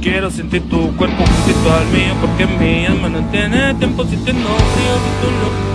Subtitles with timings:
[0.00, 4.94] quiero sentir tu cuerpo juntito al mío porque mi alma no tiene tiempo sintiendo frío
[4.94, 5.70] si tú lo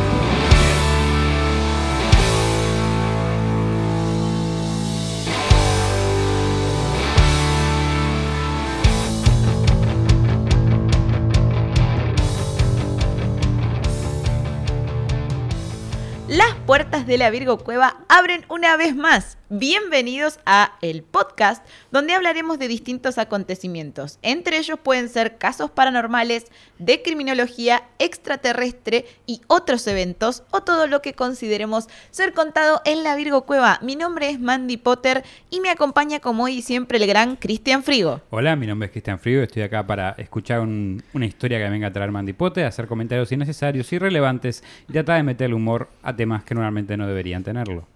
[16.27, 19.37] Las puertas de la Virgo Cueva abren una vez más.
[19.49, 24.17] Bienvenidos a el podcast donde hablaremos de distintos acontecimientos.
[24.23, 26.47] Entre ellos pueden ser casos paranormales,
[26.79, 33.15] de criminología, extraterrestre y otros eventos o todo lo que consideremos ser contado en la
[33.15, 33.77] Virgo Cueva.
[33.83, 37.83] Mi nombre es Mandy Potter y me acompaña como hoy y siempre el gran Cristian
[37.83, 38.21] Frigo.
[38.31, 41.89] Hola, mi nombre es Cristian Frigo, estoy acá para escuchar un- una historia que venga
[41.89, 46.43] a traer Mandy Potter, hacer comentarios innecesarios, irrelevantes y tratar de meter humor a temas
[46.43, 47.87] que normalmente no deberían tenerlo.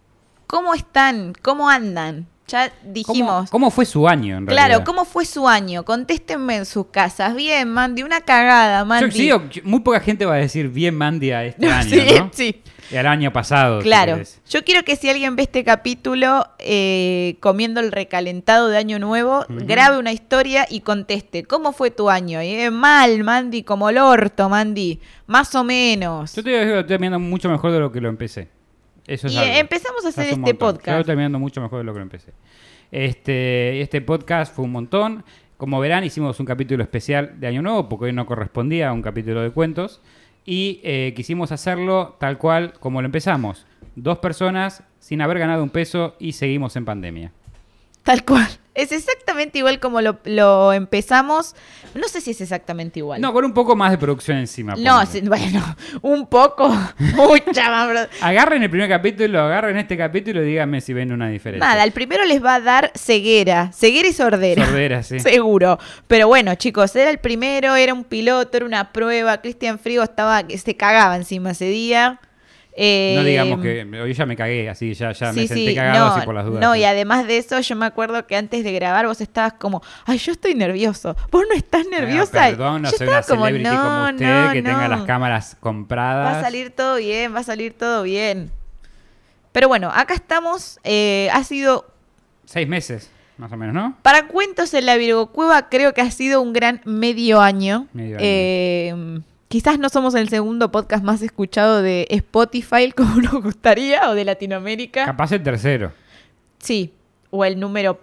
[0.49, 1.34] ¿Cómo están?
[1.44, 2.26] ¿Cómo andan?
[2.48, 3.49] Ya ¿Cómo, dijimos.
[3.52, 4.66] cómo fue su año en realidad?
[4.67, 5.85] Claro, ¿cómo fue su año?
[5.85, 7.35] Contéstenme en sus casas.
[7.35, 9.12] Bien, Mandy, una cagada, Yo Mandy.
[9.12, 12.29] sigo- yo- muy poca gente va a decir bien Mandy a este año, sí, ¿no?
[12.34, 12.63] sí.
[12.91, 13.82] Y al año pasado.
[13.82, 14.20] Claro.
[14.49, 19.46] Yo quiero que si alguien ve este capítulo eh, comiendo el recalentado de Año Nuevo,
[19.48, 21.43] grabe una historia y conteste.
[21.43, 22.41] ¿Cómo fue tu año?
[22.41, 24.99] Y, eh, mal, Mandy, como el orto, Mandy.
[25.27, 26.34] Más o menos.
[26.35, 28.49] Yo te digo estoy mucho mejor de lo que lo empecé.
[29.10, 30.57] Eso Y empezamos a hacer este montón.
[30.57, 30.88] Podcast.
[30.88, 32.32] estoy terminando mucho mejor de lo que lo empecé.
[32.91, 35.24] Este, este podcast fue un montón.
[35.57, 39.02] Como verán, hicimos un capítulo especial de Año Nuevo, porque hoy no correspondía a un
[39.02, 39.99] capítulo de cuentos.
[40.46, 43.65] Y eh, quisimos hacerlo tal cual como lo empezamos.
[43.96, 47.32] Dos personas sin haber ganado un peso y seguimos en pandemia.
[48.04, 48.48] Tal cual.
[48.82, 51.55] Es exactamente igual como lo, lo empezamos.
[51.96, 53.20] No sé si es exactamente igual.
[53.20, 54.76] No, con un poco más de producción encima.
[54.76, 58.10] No, bueno, un poco, mucha más.
[58.21, 61.68] Agarren el primer capítulo, agarren este capítulo y díganme si ven una diferencia.
[61.68, 64.66] Nada, el primero les va a dar ceguera, ceguera y sordera.
[64.66, 65.19] Sordera, sí.
[65.19, 65.80] Seguro.
[66.08, 69.41] Pero bueno, chicos, era el primero, era un piloto, era una prueba.
[69.41, 72.19] Cristian Frigo estaba que se cagaba encima ese día.
[72.81, 76.00] Eh, No digamos que hoy ya me cagué, así ya, ya me senté sí, cagado
[76.08, 76.62] no, así por las dudas.
[76.62, 79.81] No, y además de eso, yo me acuerdo que antes de grabar vos estabas como,
[80.06, 81.14] ay, yo estoy nervioso.
[81.30, 82.46] Vos no estás nerviosa.
[82.46, 84.96] Ah, perdón, no Yo soy una como, celebrity como "No, usted no, que tenga no".
[84.96, 86.36] las cámaras compradas.
[86.36, 88.50] Va a salir todo bien, va a salir todo bien.
[89.52, 90.80] Pero bueno, acá estamos.
[90.86, 91.86] eh, ha sido,
[92.46, 93.98] Seis meses, más o menos, ¿no?
[94.03, 97.88] para cuentos en la Virgo Cueva, creo que ha sido un gran medio año.
[97.94, 98.26] Medio año.
[98.26, 104.16] Eh, quizás no somos el segundo podcast más escuchado de Spotify como nos gustaría, o
[104.16, 105.06] de Latinoamérica.
[105.06, 105.92] Capaz el tercero.
[106.60, 106.94] Sí,
[107.32, 108.00] o el número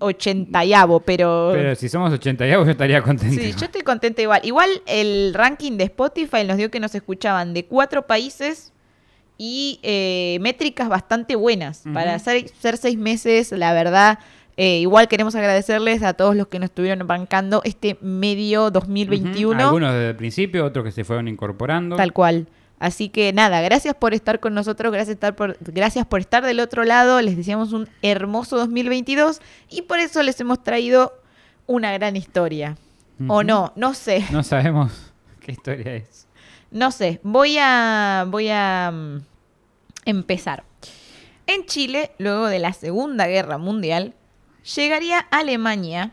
[0.00, 1.50] ochentayavo, pero...
[1.52, 3.40] Pero si somos 80 y algo, yo estaría contento.
[3.40, 4.40] Sí, yo estoy contenta igual.
[4.44, 8.72] Igual el ranking de Spotify nos dio que nos escuchaban de cuatro países
[9.38, 11.84] y eh, métricas bastante buenas.
[11.92, 14.18] Para ser, ser seis meses, la verdad,
[14.56, 19.50] eh, igual queremos agradecerles a todos los que nos estuvieron bancando este medio 2021.
[19.50, 21.96] Ujú, Algunos desde el principio, otros que se fueron incorporando.
[21.96, 22.48] Tal cual.
[22.78, 26.60] Así que nada, gracias por estar con nosotros, gracias, estar por, gracias por estar del
[26.60, 27.20] otro lado.
[27.22, 29.40] Les deseamos un hermoso 2022
[29.70, 31.12] y por eso les hemos traído
[31.66, 32.76] una gran historia.
[33.28, 34.24] O no, no sé.
[34.30, 36.26] No sabemos qué historia es.
[36.70, 39.20] No sé, voy a, voy a mm,
[40.04, 40.64] empezar.
[41.46, 44.14] En Chile, luego de la Segunda Guerra Mundial,
[44.74, 46.10] llegaría Alemania,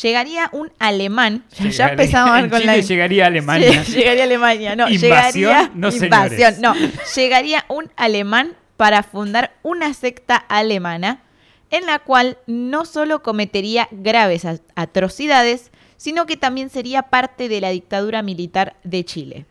[0.00, 1.64] llegaría un alemán, ya
[1.94, 2.82] Llegaría- en con Chile la...
[2.82, 3.84] llegaría Alemania.
[3.86, 5.00] Sí, llegaría Alemania, no, Invasión,
[5.42, 5.70] llegaría...
[5.74, 6.74] no, invasión, no,
[7.14, 11.22] llegaría un alemán para fundar una secta alemana
[11.70, 17.60] en la cual no solo cometería graves a- atrocidades, sino que también sería parte de
[17.60, 19.46] la dictadura militar de Chile.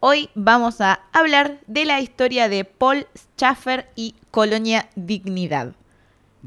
[0.00, 3.06] Hoy vamos a hablar de la historia de Paul
[3.36, 5.72] Schaffer y Colonia Dignidad.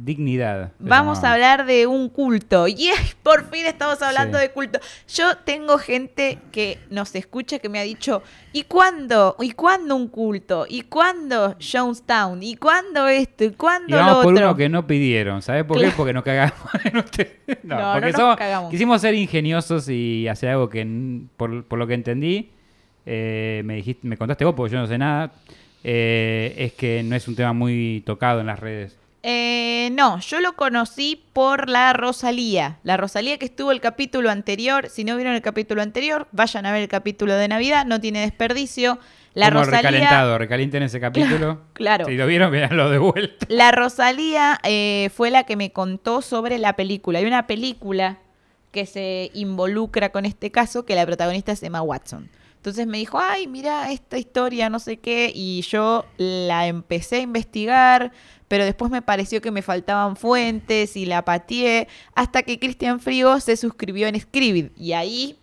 [0.03, 0.71] Dignidad.
[0.79, 2.67] Vamos a hablar de un culto.
[2.79, 2.89] Y
[3.23, 4.43] por fin estamos hablando Sí.
[4.43, 4.79] de culto.
[5.13, 8.21] Yo tengo gente que nos escucha que me ha dicho,
[8.53, 9.35] ¿y cuándo?
[9.39, 10.65] ¿Y cuándo un culto?
[10.69, 12.41] ¿Y cuándo Jonestown?
[12.43, 13.43] ¿Y cuándo esto?
[13.43, 14.45] ¿Y Y cuándo vamos lo por otro?
[14.47, 15.41] uno que no pidieron.
[15.41, 15.91] ¿Sabes por qué?
[15.95, 17.33] Porque nos cagamos en ustedes.
[17.63, 18.71] No, No, no porque nos somos- cagamos.
[18.71, 20.87] quisimos ser ingeniosos y hacer algo que,
[21.35, 22.51] por lo que entendí,
[23.05, 25.31] eh, me dijiste, me contaste vos, porque yo no sé nada,
[25.83, 28.98] eh, es que no es un tema muy tocado en las redes.
[29.21, 32.79] Eh, no, yo lo conocí por la Rosalía.
[32.83, 34.89] La Rosalía que estuvo el capítulo anterior.
[34.89, 37.85] Si no vieron el capítulo anterior, vayan a ver el capítulo de Navidad.
[37.85, 38.99] No tiene desperdicio.
[39.33, 39.81] La Como Rosalía.
[39.81, 41.61] recalentado, recalienten ese capítulo.
[41.73, 42.05] claro.
[42.05, 43.45] Si lo vieron, veanlo de vuelta.
[43.49, 47.19] La Rosalía eh, fue la que me contó sobre la película.
[47.19, 48.17] Hay una película
[48.71, 52.29] que se involucra con este caso que la protagonista es Emma Watson.
[52.59, 57.21] Entonces me dijo, ay, mira esta historia, no sé qué, y yo la empecé a
[57.21, 58.11] investigar,
[58.49, 63.39] pero después me pareció que me faltaban fuentes y la pateé, hasta que Cristian Frigo
[63.39, 65.37] se suscribió en Scribd, y ahí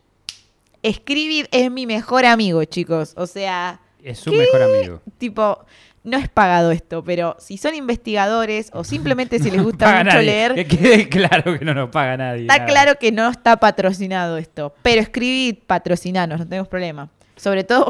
[0.85, 5.01] Scribd es mi mejor amigo, chicos, o sea, Es su mejor amigo.
[5.17, 5.65] tipo,
[6.07, 10.27] no es pagado esto, pero si son investigadores o simplemente si les gusta mucho nadie.
[10.27, 12.43] leer, Que quede claro que no nos paga nadie.
[12.43, 12.67] Está nada.
[12.67, 17.11] claro que no está patrocinado esto, pero escribí patrocinanos, no tenemos problema.
[17.37, 17.89] Sobre todo,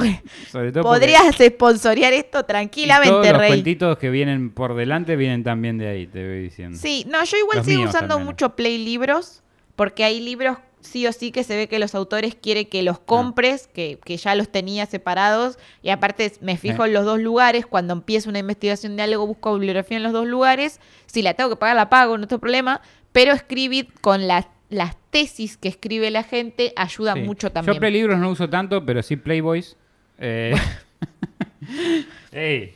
[0.50, 3.48] Sobre todo porque- podrías sponsorear esto y tranquilamente, todos los Rey.
[3.50, 6.76] cuentitos que vienen por delante vienen también de ahí, te voy diciendo.
[6.76, 9.44] Sí, no, yo igual Los sigo usando mucho Play Libros,
[9.76, 12.98] porque hay libros sí o sí que se ve que los autores quieren que los
[12.98, 17.66] compres, que, que ya los tenía separados, y aparte me fijo en los dos lugares,
[17.66, 21.50] cuando empiezo una investigación de algo busco bibliografía en los dos lugares, si la tengo
[21.50, 22.80] que pagar la pago, no tengo problema,
[23.12, 27.20] pero escribir con las las tesis que escribe la gente ayuda Sí.
[27.20, 27.74] mucho también.
[27.74, 29.76] Yo Playlibros no uso tanto, pero sí Playboys.
[30.18, 30.56] Eh,
[32.32, 32.74] ey,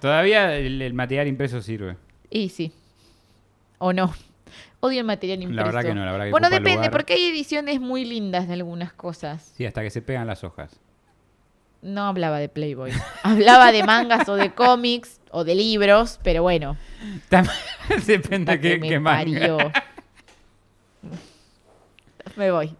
[0.00, 1.96] todavía el, el material impreso sirve.
[2.30, 2.72] Y sí.
[3.78, 4.12] O no.
[4.80, 5.64] Odio el material impreso.
[5.66, 6.90] verdad que no, la verdad que Bueno, depende, lugar.
[6.90, 9.52] porque hay ediciones muy lindas de algunas cosas.
[9.56, 10.78] Sí, hasta que se pegan las hojas.
[11.82, 12.92] No hablaba de Playboy.
[13.22, 16.76] hablaba de mangas o de cómics o de libros, pero bueno.
[17.30, 17.48] Tam-
[18.06, 19.72] Depende de qué, qué manga.
[22.36, 22.76] Me voy.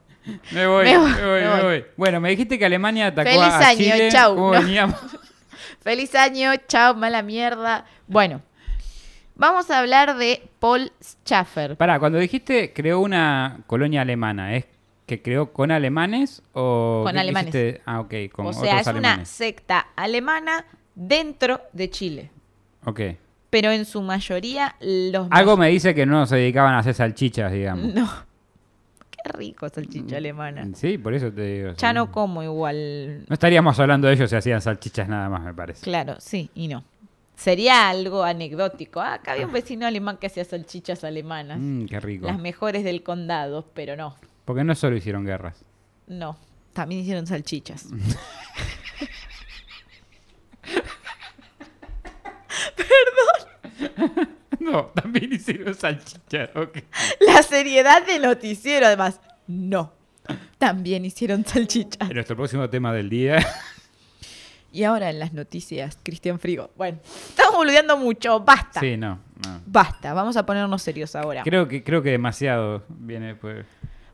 [0.52, 1.60] Me voy, Me me voy, voy, me voy.
[1.62, 1.84] voy.
[1.96, 4.08] Bueno, me dijiste que Alemania atacó Feliz a año, Chile.
[4.12, 4.34] chau.
[4.36, 4.94] ¿Cómo No.
[5.80, 7.86] Feliz año, chao, mala mierda.
[8.06, 8.42] Bueno,
[9.40, 11.76] vamos a hablar de Paul Schaffer.
[11.76, 14.66] Pará, cuando dijiste creó una colonia alemana, ¿es
[15.06, 17.80] que creó con alemanes o Con alemanes.
[17.84, 20.64] Ah, ok, con o otros sea, es una secta alemana
[20.94, 22.30] dentro de Chile.
[22.84, 23.00] Ok.
[23.50, 25.26] Pero en su mayoría los...
[25.30, 27.92] Algo me dice que no se dedicaban a hacer salchichas, digamos.
[27.92, 28.08] No.
[29.10, 30.68] Qué rico salchicha alemana.
[30.74, 31.72] Sí, por eso te digo.
[31.72, 31.94] Ya sí.
[31.94, 33.24] no como igual.
[33.26, 35.82] No estaríamos hablando de ellos si hacían salchichas nada más, me parece.
[35.82, 36.84] Claro, sí y no.
[37.40, 39.00] Sería algo anecdótico.
[39.00, 41.56] Ah, acá había un vecino alemán que hacía salchichas alemanas.
[41.58, 42.26] Mm, qué rico.
[42.26, 44.14] Las mejores del condado, pero no.
[44.44, 45.64] Porque no solo hicieron guerras.
[46.06, 46.36] No.
[46.74, 47.86] También hicieron salchichas.
[54.60, 56.50] No, también hicieron salchichas.
[56.54, 56.78] ok.
[57.20, 59.18] La seriedad del noticiero, además.
[59.46, 59.92] No.
[60.58, 62.08] También hicieron salchichas.
[62.08, 63.38] En nuestro próximo tema del día.
[64.72, 66.70] Y ahora en las noticias, Cristian Frigo.
[66.76, 68.40] Bueno, estamos boludeando mucho.
[68.40, 68.80] Basta.
[68.80, 69.60] Sí, no, no.
[69.66, 70.14] Basta.
[70.14, 71.42] Vamos a ponernos serios ahora.
[71.42, 73.66] Creo que, creo que demasiado viene pues.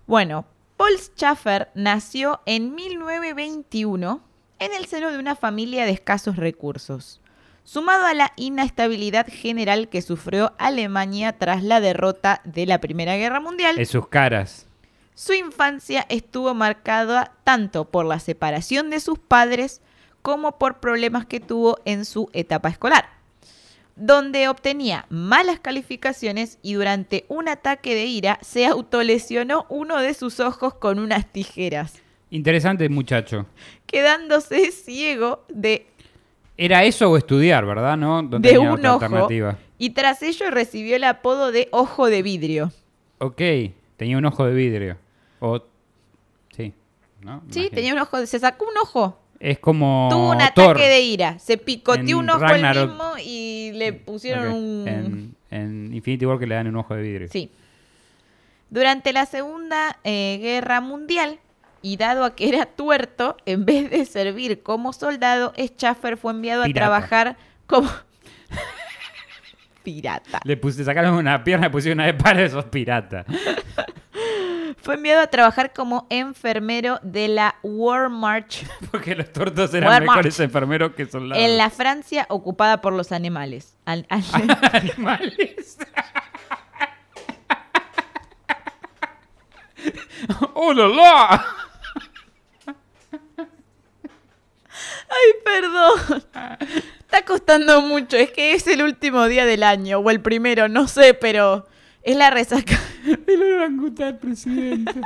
[0.07, 4.21] Bueno, Paul Schaffer nació en 1921
[4.59, 7.21] en el seno de una familia de escasos recursos,
[7.65, 13.41] sumado a la inestabilidad general que sufrió Alemania tras la derrota de la Primera Guerra
[13.41, 13.79] Mundial.
[13.79, 14.67] En sus caras.
[15.15, 19.81] Su infancia estuvo marcada tanto por la separación de sus padres
[20.27, 23.09] como por problemas que tuvo en su etapa escolar,
[23.95, 30.41] donde obtenía malas calificaciones y durante un ataque de ira se autolesionó uno de sus
[30.41, 33.47] ojos con unas tijeras, Interesante muchacho.
[33.87, 35.87] quedándose ciego de,
[36.57, 37.97] Era eso o estudiar, ¿verdad?
[37.97, 39.57] No, no de tenía un otra ojo alternativa.
[39.79, 42.73] y tras ello recibió el apodo de ojo de vidrio.
[43.19, 43.41] Ok,
[43.97, 44.97] tenía un ojo de vidrio.
[45.39, 45.63] O.
[46.51, 46.73] Sí,
[47.23, 47.45] ¿no?
[47.49, 49.21] Sí, tenía un ojo, de- se sacó un ojo.
[49.41, 50.09] Es como.
[50.11, 50.77] Tuvo un Thor.
[50.77, 51.39] ataque de ira.
[51.39, 52.83] Se picoteó un ojo Ragnarok.
[52.83, 54.89] el mismo y le pusieron un.
[54.89, 57.29] En, en Infinity War que le dan un ojo de vidrio.
[57.29, 57.51] Sí.
[58.71, 61.39] Durante la Segunda eh, Guerra Mundial,
[61.83, 66.65] y dado a que era tuerto, en vez de servir como soldado, Schaffer fue enviado
[66.65, 66.81] Pirata.
[66.81, 67.89] a trabajar como.
[69.85, 70.41] Pirata.
[70.45, 73.25] Le puse, sacaron una pierna y pusieron una de para esos piratas.
[74.87, 78.63] Fue enviado a trabajar como enfermero de la Wehrmacht
[78.93, 80.11] Porque los tortos eran Wehrmacht.
[80.17, 81.43] mejores enfermeros que soldados.
[81.45, 83.77] en la Francia ocupada por los animales.
[83.85, 84.23] Al- al-
[84.73, 85.77] animales.
[90.55, 91.47] ¡Oh, la, la!
[95.09, 96.25] Ay, perdón.
[97.01, 98.17] Está costando mucho.
[98.17, 99.99] Es que es el último día del año.
[99.99, 101.67] O el primero, no sé, pero
[102.07, 102.79] es la resaca.
[103.27, 104.93] El orangutan presidente.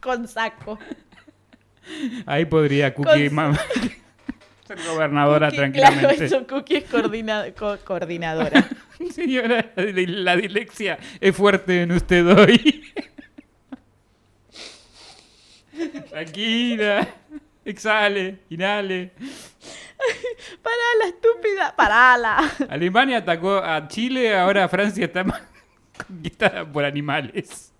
[0.00, 0.78] Con saco.
[2.26, 3.58] Ahí podría Cookie Con- mamá,
[4.66, 6.00] ser gobernadora Cookie, tranquilamente.
[6.16, 8.68] Claro, eso, Cookie es coordina- co- coordinadora.
[9.12, 12.84] Señora, la dilexia es fuerte en usted hoy.
[16.10, 17.08] Tranquila.
[17.64, 19.12] Exhale, inhale.
[20.62, 21.74] Parala, estúpida.
[21.76, 22.52] Parala.
[22.70, 25.42] Alemania atacó a Chile, ahora Francia está más
[26.06, 27.72] conquistada por animales.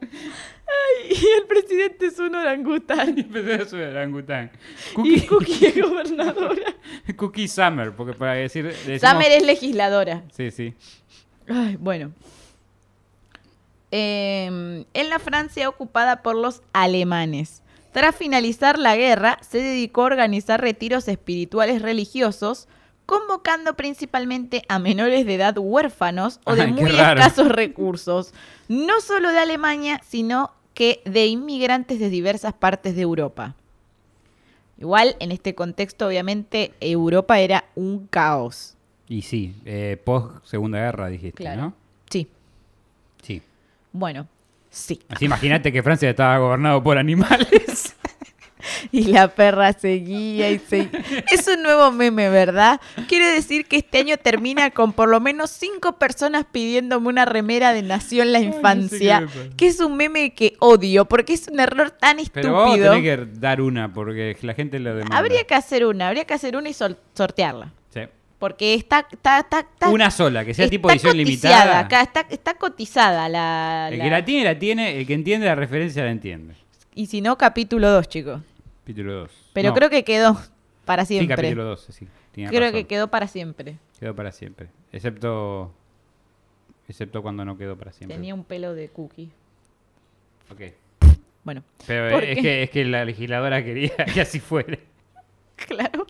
[0.00, 3.16] Ay, Y el presidente es un orangután.
[3.18, 4.50] Empecé a subir orangután.
[4.90, 6.74] Y Cookie, Cookie es gobernadora.
[7.16, 8.64] Cookie Summer, porque para decir.
[8.66, 10.22] decimos- Summer es legisladora.
[10.32, 10.74] Sí, sí.
[11.48, 12.12] Ay, bueno.
[13.90, 17.61] Eh, en la Francia ocupada por los alemanes.
[17.92, 22.66] Tras finalizar la guerra, se dedicó a organizar retiros espirituales religiosos,
[23.04, 28.32] convocando principalmente a menores de edad huérfanos o de Ay, muy escasos recursos,
[28.68, 33.54] no solo de Alemania, sino que de inmigrantes de diversas partes de Europa.
[34.78, 38.76] Igual, en este contexto, obviamente, Europa era un caos.
[39.06, 41.60] Y sí, eh, post Segunda Guerra dijiste, Claro.
[41.62, 41.74] ¿no?
[42.10, 42.26] Sí,
[43.22, 43.42] Sí.
[43.92, 44.26] bueno,
[44.72, 45.00] sí.
[45.08, 47.94] Así imagínate que Francia estaba gobernado por animales.
[48.92, 51.02] Y la perra seguía y seguía.
[51.30, 52.80] Es un nuevo meme, ¿verdad?
[53.08, 57.72] Quiere decir que este año termina con por lo menos cinco personas pidiéndome una remera
[57.72, 59.26] de Nació en la no sé qué Infancia.
[59.56, 62.92] que es un meme que odio, porque es un error tan Pero vamos a estúpido.
[62.94, 65.18] tener que dar una porque la gente lo demanda.
[65.18, 66.74] Habría que hacer una, habría que hacer una y
[67.14, 67.72] sortearla.
[68.42, 68.46] Sí.
[68.46, 71.78] Porque está, está, está, está- Una sola, que sea tipo edición limitada.
[71.78, 74.98] acá, está, está cotizada la, El la- que la tiene, la tiene.
[74.98, 76.54] El que entiende la referencia, la entiende.
[76.94, 78.40] Y si no, capítulo 2, chicos.
[78.80, 79.30] Capítulo 2.
[79.52, 80.40] Pero creo que quedó
[80.84, 81.36] para Sí, siempre.
[81.36, 82.08] capítulo 2, sí.
[82.34, 82.72] creo razón.
[82.72, 83.76] que quedó para siempre.
[84.00, 84.68] Quedó para siempre.
[84.92, 85.72] Excepto.
[86.88, 88.16] Excepto cuando no quedó para siempre.
[88.16, 89.30] Tenía un pelo de cookie.
[90.50, 90.60] Ok.
[91.44, 94.78] Bueno, Pero es que la legisladora quería que así fuera.
[95.56, 96.01] claro.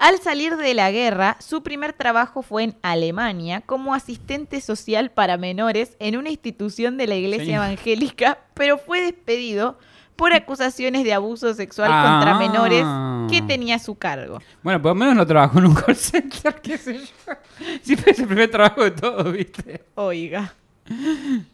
[0.00, 5.36] Al salir de la guerra, su primer trabajo fue en Alemania como asistente social para
[5.36, 7.64] menores en una institución de la iglesia Señor.
[7.66, 9.78] evangélica, pero fue despedido
[10.16, 12.18] por acusaciones de abuso sexual Ah.
[12.22, 12.84] contra menores
[13.30, 14.40] que tenía a su cargo.
[14.62, 17.34] Bueno, por lo menos no trabajó en un call center, qué sé yo.
[17.82, 19.82] Siempre es el primer trabajo de todo, ¿viste?
[19.96, 20.54] Oiga.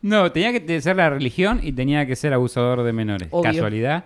[0.03, 3.27] No, tenía que ser la religión y tenía que ser abusador de menores.
[3.33, 3.51] Obvio.
[3.53, 4.05] Casualidad.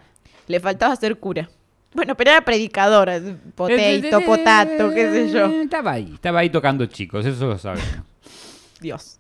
[0.49, 1.49] Le faltaba ser cura.
[1.92, 3.11] Bueno, pero era predicador,
[3.54, 5.47] potato, potato, qué sé yo.
[5.47, 7.85] Estaba ahí, estaba ahí tocando chicos, eso lo sabemos.
[8.80, 9.18] Dios.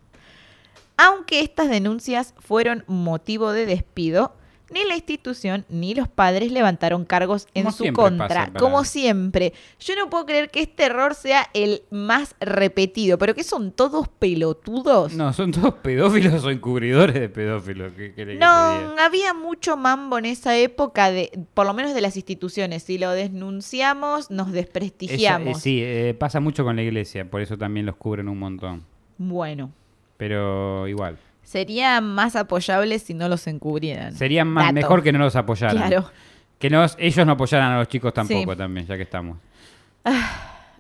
[0.96, 4.36] Aunque estas denuncias fueron motivo de despido,
[4.70, 9.52] ni la institución ni los padres levantaron cargos en Como su contra, pasa como siempre.
[9.80, 14.08] Yo no puedo creer que este error sea el más repetido, pero que son todos
[14.08, 15.14] pelotudos.
[15.14, 17.92] No, son todos pedófilos o encubridores de pedófilos.
[17.92, 22.16] ¿Qué te No, había mucho mambo en esa época, de, por lo menos de las
[22.16, 22.82] instituciones.
[22.82, 25.58] Si lo denunciamos, nos desprestigiamos.
[25.58, 28.84] eh, sí, eh, pasa mucho con la iglesia, por eso también los cubren un montón.
[29.18, 29.70] Bueno,
[30.16, 31.18] Pero igual.
[31.42, 34.14] Sería más apoyable si no los encubrieran.
[34.14, 34.74] Sería más, Dato.
[34.74, 35.76] mejor que no los apoyaran.
[35.76, 36.10] Claro.
[36.58, 38.58] Que nos, ellos no apoyaran a los chicos tampoco Sí.
[38.58, 39.38] también, ya que estamos.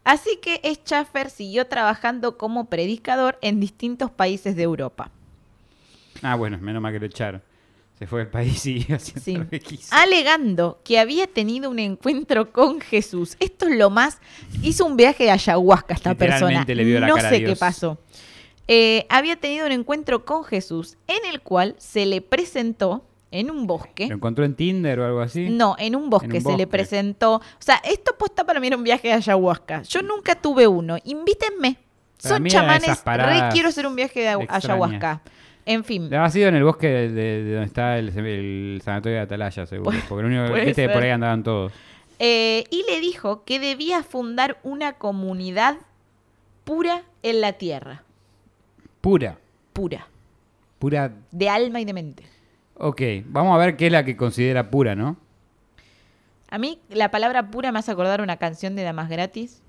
[0.04, 5.10] Así que Schaffer siguió trabajando como predicador en distintos países de Europa.
[6.22, 7.42] Ah, bueno, menos mal que lo echaron.
[7.98, 9.36] Se fue del país y siguió haciendo Sí.
[9.36, 9.94] lo que quiso.
[9.94, 13.36] Alegando que había tenido un encuentro con Jesús.
[13.40, 14.18] Esto es lo más.
[14.62, 16.64] Hizo un viaje de ayahuasca esta persona.
[16.66, 17.98] Le vio la no cara a sé qué pasó.
[18.68, 23.66] Eh, había tenido un encuentro con Jesús en el cual se le presentó en un
[23.66, 24.06] bosque.
[24.08, 25.48] ¿Lo encontró en Tinder o algo así?
[25.50, 27.34] No, en un bosque En un se le presentó.
[27.36, 29.82] O sea, esto posta para mí era un viaje de ayahuasca.
[29.82, 30.96] Yo nunca tuve uno.
[31.04, 31.78] Invítenme.
[32.22, 33.02] Para Son chamanes.
[33.04, 35.22] Re quiero hacer un viaje de ayahuasca.
[35.66, 36.12] En fin.
[36.14, 39.66] Ha sido en el bosque de, de- de donde está el, el sanatorio de Atalaya,
[39.66, 39.96] seguro.
[40.08, 41.72] Porque lo único puede viste que por ahí andaban todos.
[42.18, 45.76] Eh, y le dijo que debía fundar una comunidad
[46.64, 48.02] pura en la tierra.
[49.00, 49.38] Pura.
[49.72, 50.06] Pura.
[50.78, 51.12] Pura.
[51.30, 52.24] De alma y de mente.
[52.74, 55.16] Ok, vamos a ver qué es la que considera pura, ¿no?
[56.48, 59.60] A mí la palabra pura me hace acordar una canción de Damas Gratis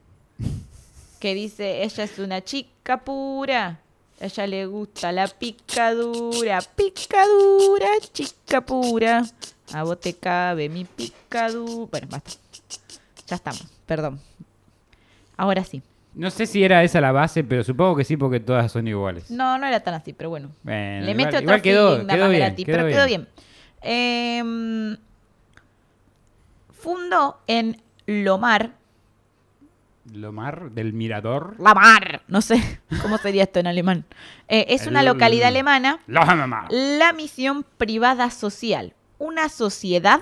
[1.20, 3.80] que dice, ella es una chica pura,
[4.20, 9.24] a ella le gusta la picadura, picadura, chica pura,
[9.72, 11.90] a vos te cabe mi picadura.
[11.92, 12.32] Bueno, basta.
[13.28, 14.20] Ya estamos, perdón.
[15.38, 15.84] Ahora sí.
[16.14, 19.32] No sé si era esa la base, pero supongo que sí porque todas son iguales.
[19.32, 20.52] No, no era tan así, pero bueno.
[20.64, 22.98] Bueno, Le igual- meto igual quedó, bien, quedó pero bien.
[22.98, 23.28] quedó bien.
[23.82, 24.98] Em,
[26.72, 28.72] fundó en Lomar,
[30.14, 31.56] Lomar del Mirador.
[31.60, 34.06] Lamar, no sé cómo sería esto en alemán.
[34.48, 36.68] Eh, es una localidad alemana, Lomar.
[36.72, 40.20] la misión privada social, una sociedad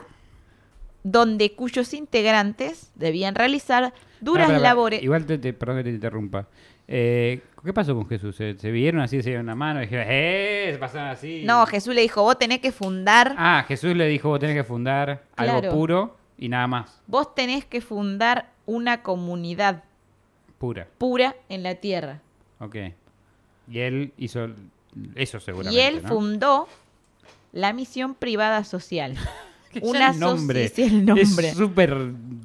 [1.04, 5.02] donde cuyos integrantes debían realizar duras labores.
[5.04, 6.48] Igual te, te- perdón que te interrumpa.
[6.88, 8.36] Eh, ¿Qué pasó con Jesús?
[8.36, 10.70] ¿Se, se vieron así, se dieron una mano y dijeron, ¡eh!
[10.74, 11.44] Se pasaron así.
[11.46, 14.64] No, Jesús le dijo, vos tenés que fundar, Ah, Jesús le dijo, vos tenés que
[14.64, 15.54] fundar Claro.
[15.68, 17.02] algo puro y nada más.
[17.06, 19.84] vos tenés que fundar una comunidad
[20.58, 20.88] Pura.
[20.98, 22.22] pura en la tierra.
[22.60, 22.76] Ok.
[23.72, 24.48] Y él hizo
[25.16, 25.80] eso seguramente.
[25.80, 26.10] Y él ¿no?
[26.10, 26.68] fundó
[27.52, 29.16] la misión privada social.
[29.82, 30.68] Una el nombre.
[30.70, 31.50] sí, el nombre.
[31.50, 31.94] Es súper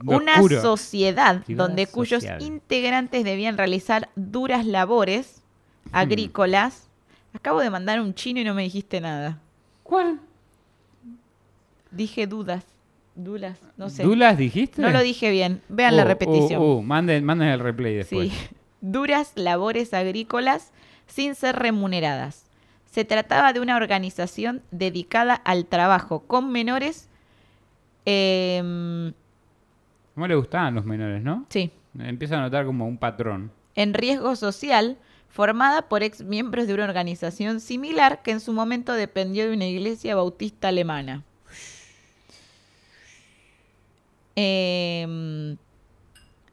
[0.04, 2.43] Una sociedad Ciudad donde cuyos social.
[2.43, 5.40] integrantes debían realizar duras labores
[5.87, 5.97] Hmm.
[5.97, 6.88] agrícolas.
[7.35, 9.38] Acabo de mandar un chino y no me dijiste nada.
[9.83, 10.19] ¿Cuál?
[11.90, 12.64] Dije dudas.
[13.16, 14.02] Dulas, no sé.
[14.02, 14.83] ¿Dulas dijiste?
[14.83, 15.61] No lo dije bien.
[15.69, 16.61] Vean la Uh, repetición.
[16.61, 18.33] uh, uh, manden, manden el replay después.
[18.33, 18.38] Sí.
[18.81, 20.73] Duras labores agrícolas
[21.07, 22.47] sin ser remuneradas.
[22.90, 27.09] Se trataba de una organización dedicada al trabajo con menores.
[28.06, 29.12] Em,
[30.14, 31.46] ¿Cómo le gustaban los menores, no?
[31.49, 33.50] sí, Empieza a notar como un patrón.
[33.76, 34.96] en riesgo social,
[35.28, 39.66] formada por ex miembros de una organización similar que en su momento dependió de una
[39.66, 41.23] iglesia bautista alemana.
[44.37, 45.56] Em,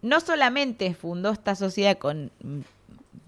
[0.02, 2.32] no solamente fundó esta sociedad con,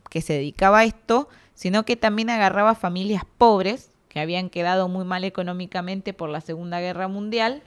[0.10, 5.06] que se dedicaba a esto, sino que también agarraba familias pobres que habían quedado muy
[5.06, 7.64] mal económicamente por la Segunda Guerra Mundial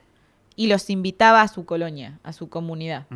[0.56, 3.06] y los invitaba a su colonia, a su comunidad.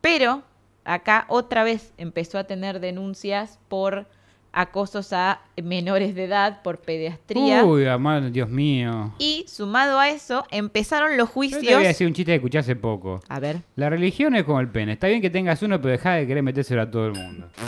[0.00, 0.42] Pero
[0.84, 4.06] acá otra vez empezó a tener denuncias por
[4.52, 7.64] acosos a menores de edad, por pediatría.
[7.64, 9.14] Uy, amado, Dios mío.
[9.18, 11.62] Y sumado a eso, empezaron los Yo juicios.
[11.62, 13.20] te voy a decir un chiste que escuché hace poco.
[13.28, 13.62] A ver.
[13.76, 14.92] La religión es como el pene.
[14.92, 17.48] Está bien que tengas uno, pero deja de querer metérselo a todo el mundo.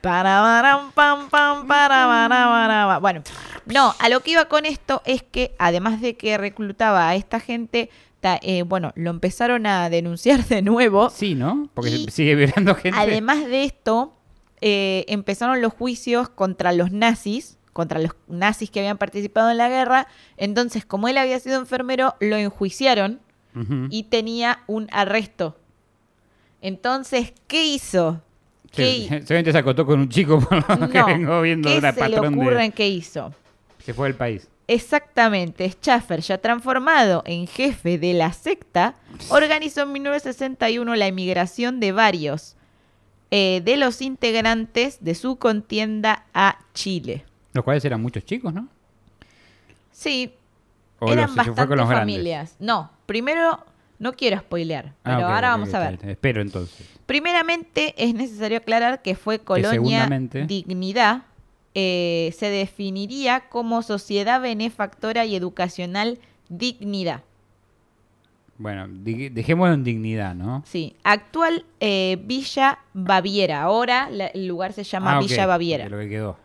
[0.00, 2.98] Para, baram, pam, pam, para, bara, ba.
[2.98, 3.22] Bueno,
[3.66, 7.40] no, a lo que iba con esto es que además de que reclutaba a esta
[7.40, 7.90] gente,
[8.20, 11.10] ta- eh, bueno, lo empezaron a denunciar de nuevo.
[11.10, 11.68] Sí, ¿no?
[11.74, 12.98] Porque Y- sigue violando gente.
[12.98, 14.14] Además de esto,
[14.60, 19.68] eh, empezaron los juicios contra los nazis, contra los nazis que habían participado en la
[19.68, 20.06] guerra.
[20.36, 23.20] Entonces, como él había sido enfermero, lo enjuiciaron
[23.90, 25.56] y tenía un arresto.
[26.60, 28.20] Entonces, ¿qué hizo?
[28.72, 31.92] ¿Qué Seguramente se acostó con un chico por lo que No, vengo viendo ¿Qué una
[31.92, 32.64] se le ocurre de...
[32.64, 33.32] en qué hizo?
[33.84, 34.48] Se fue del país.
[34.66, 38.94] Exactamente, Schaffer, ya transformado en jefe de la secta,
[39.28, 42.56] organizó en 1961 la emigración de varios
[43.30, 47.24] eh, de los integrantes de su contienda a Chile.
[47.52, 48.68] Los cuales eran muchos chicos, ¿no?
[49.92, 50.32] Sí,
[50.98, 51.88] O eran los- con grandes.
[51.98, 52.56] familias.
[52.58, 53.64] No, primero,
[53.98, 55.98] no quiero spoilear, Ah, pero ahora vamos a ver.
[56.08, 56.86] Espero entonces.
[57.06, 60.08] Primeramente, es necesario aclarar que fue Colonia
[60.46, 61.22] Dignidad.
[61.74, 67.22] Eh, se definiría como sociedad benefactora y educacional Dignidad.
[68.56, 70.62] Bueno, dejémoslo en dignidad, ¿no?
[70.66, 73.62] Sí, actual eh, Villa Baviera.
[73.62, 75.88] Ahora la- el lugar se llama Ah, Villa Baviera.
[75.88, 76.36] Lo que quedó.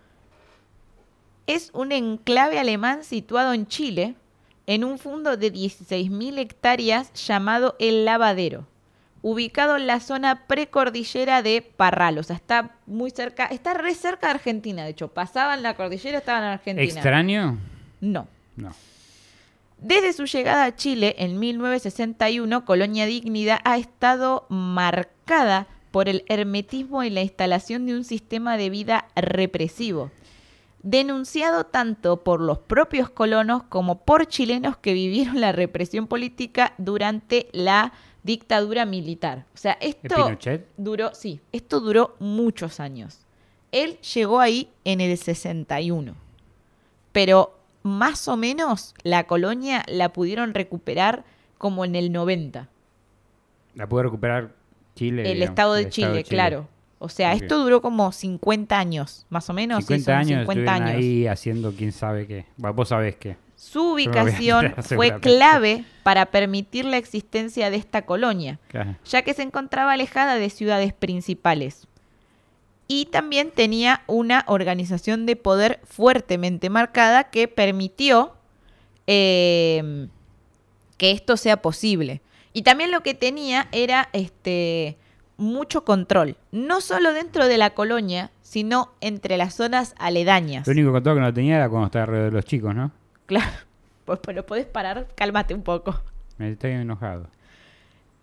[1.46, 4.16] Es un enclave alemán situado en Chile,
[4.68, 8.66] en un fondo de 16.000 hectáreas llamado El Lavadero,
[9.22, 12.18] ubicado en la zona precordillera de Parral.
[12.18, 15.10] O sea, está muy cerca, está re cerca de Argentina, de hecho.
[15.10, 16.84] Pasaban la cordillera, estaban en Argentina.
[16.84, 17.58] ¿Extraño?
[18.02, 18.28] No.
[18.56, 18.74] No.
[19.82, 27.04] Desde su llegada a Chile en 1961, Colonia Dignidad ha estado marcada por el hermetismo
[27.04, 30.12] y la instalación de un sistema de vida represivo,
[30.84, 37.48] denunciado tanto por los propios colonos como por chilenos que vivieron la represión política durante
[37.54, 37.94] la
[38.30, 39.46] dictadura militar.
[39.56, 40.38] O sea, ¿Es esto
[40.78, 43.26] duró, sí, esto duró muchos años.
[43.72, 46.14] Él llegó ahí en el 61,
[47.12, 51.24] pero más o menos la colonia la pudieron recuperar
[51.58, 52.70] como en el 90.
[53.74, 54.54] La pudo recuperar
[54.96, 55.24] Chile.
[55.24, 56.68] el digamos, estado de el Chile, claro.
[57.00, 59.86] O sea, esto duró como 50 años, más o menos.
[59.86, 60.98] sí, 50 son años 50 estuvieron años.
[61.00, 62.46] ahí haciendo quién sabe qué.
[62.58, 63.38] Vos sabés qué.
[63.60, 68.58] Su ubicación fue clave para permitir la existencia de esta colonia.
[68.70, 68.96] Claro.
[69.04, 71.86] ya que se encontraba alejada de ciudades principales.
[72.88, 78.34] Y también tenía una organización de poder fuertemente marcada que permitió
[79.08, 80.08] eh,
[80.96, 82.22] que esto sea posible.
[82.54, 84.98] Y también lo que tenía era este
[85.36, 90.66] mucho control, no solo dentro de la colonia, sino entre las zonas aledañas.
[90.66, 92.92] Lo único control que no tenía era cuando estaba alrededor de los chicos, ¿no?
[93.30, 93.52] Claro,
[94.06, 96.02] pues, pues lo podés parar, cálmate un poco.
[96.38, 97.28] Me estoy enojado.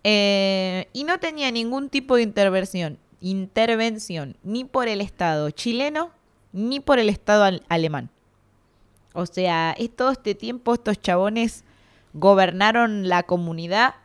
[0.03, 6.11] Eh, y no tenía ningún tipo de intervención, intervención ni por el Estado chileno
[6.53, 8.09] ni por el Estado al- alemán.
[9.13, 11.63] O sea, es todo este tiempo estos chabones
[12.13, 13.95] gobernaron la comunidad.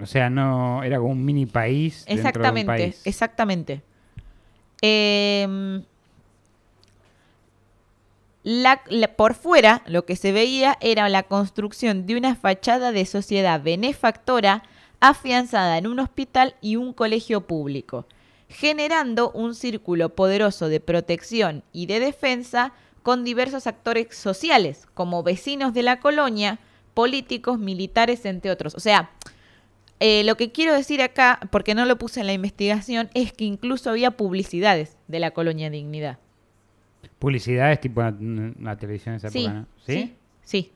[0.00, 2.04] O sea, no era como un mini país.
[2.06, 3.00] dentro de un Exactamente, país.
[3.04, 3.82] exactamente.
[4.80, 5.84] Em,
[9.16, 14.64] por fuera, lo que se veía era la construcción de una fachada de sociedad benefactora
[15.00, 18.06] afianzada en un hospital y un colegio público.
[18.48, 25.72] generando un círculo poderoso de protección y de defensa con diversos actores sociales, como vecinos
[25.72, 26.58] de la colonia,
[26.92, 28.74] políticos, militares, entre otros.
[28.74, 29.10] O sea,
[30.00, 33.44] eh, lo que quiero decir acá, porque no lo puse en la investigación, es que
[33.44, 36.18] incluso había publicidades de la colonia Dignidad.
[37.22, 39.66] Publicidades tipo una, una televisión de esa Sí, época, ¿no?
[39.86, 40.14] sí, ¿Sí?
[40.42, 40.72] sí.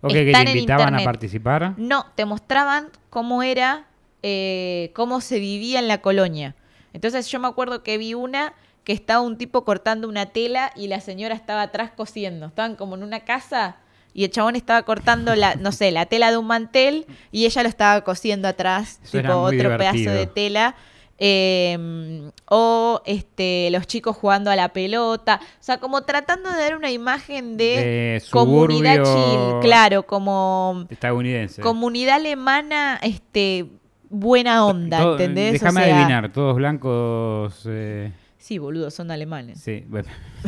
[0.00, 1.74] Ok, que te invitaban a participar.
[1.76, 3.86] No, te mostraban cómo era,
[4.24, 6.56] eh, cómo se vivía en la colonia.
[6.92, 10.88] Entonces yo me acuerdo que vi una que estaba un tipo cortando una tela y
[10.88, 12.46] la señora estaba atrás cosiendo.
[12.46, 13.76] Estaban como en una casa
[14.14, 17.62] y el chabón estaba cortando la, no sé, la tela de un mantel y ella
[17.62, 20.74] lo estaba cosiendo atrás, Eso tipo otro pedazo de tela.
[21.18, 25.40] Eh, o este los chicos jugando a la pelota.
[25.42, 29.60] O sea, como tratando de dar una imagen de, De comunidad chill.
[29.60, 31.62] Claro, como Estadounidense.
[31.62, 33.66] comunidad alemana, este,
[34.10, 35.50] buena onda, Todo- ¿entendés?
[35.50, 37.62] O Déjame sea, adivinar, todos blancos.
[37.66, 39.60] eh, Sí, boludo, son alemanes.
[39.60, 40.08] sí, bueno.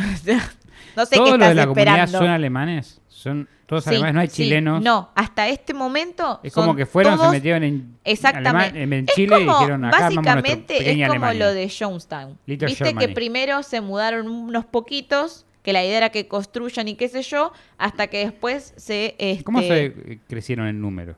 [0.96, 3.00] no sé qué Todos los de la comunidad son alemanes.
[3.18, 4.44] Son todos Sí, alemanes, no hay sí.
[4.44, 4.81] chilenos.
[4.81, 6.38] No, hasta este momento.
[6.44, 8.81] Es como que fueron, todos- se metieron en, Exactamente.
[8.81, 11.46] En Chile y como, dijeron acá básicamente es como Alemania".
[11.46, 12.38] lo de Jonestown.
[12.46, 13.07] Little Viste Germany.
[13.07, 17.22] que primero se mudaron unos poquitos, que la idea era que construyan y qué sé
[17.22, 19.16] yo, hasta que después se...
[19.18, 21.16] Este, ¿Cómo se eh, crecieron en número?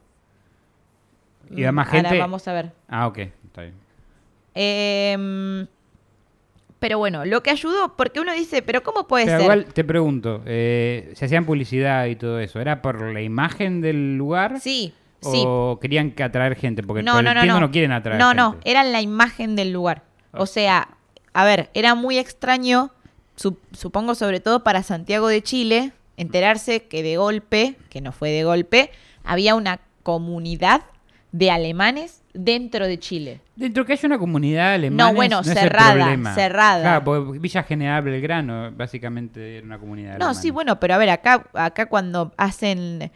[1.50, 2.18] ¿Y mm, más ahora gente?
[2.18, 2.72] vamos a ver.
[2.88, 3.74] Ah, ok, está bien.
[4.54, 5.66] Em,
[6.80, 9.44] pero bueno, lo que ayudó, porque uno dice, pero ¿cómo puede Pero ser?
[9.44, 12.58] igual te pregunto, eh, ¿se hacían publicidad y todo eso?
[12.60, 14.58] ¿Era por la imagen del lugar?
[14.60, 15.44] Sí, sí.
[15.46, 16.82] ¿O querían que atraer gente?
[16.82, 17.60] Porque No, por no, el no, no.
[17.60, 18.42] no quieren atraer No, gente.
[18.42, 20.02] no, era la imagen del lugar.
[20.32, 20.88] O sea,
[21.32, 22.90] a ver, era muy extraño,
[23.36, 28.30] su- supongo sobre todo para Santiago de Chile, enterarse que de golpe, que no fue
[28.30, 28.90] de golpe,
[29.24, 30.82] había una comunidad
[31.32, 33.40] de alemanes dentro de Chile.
[33.56, 35.10] Dentro que haya una comunidad alemana.
[35.10, 36.80] No, bueno, es el cerrada, cerrada.
[36.80, 41.10] Claro, porque Villa General Belgrano básicamente era una comunidad No, sí, bueno, pero a ver,
[41.10, 43.10] acá, acá cuando hacen...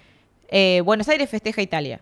[0.48, 2.00] eh, Buenos Aires festeja Italia.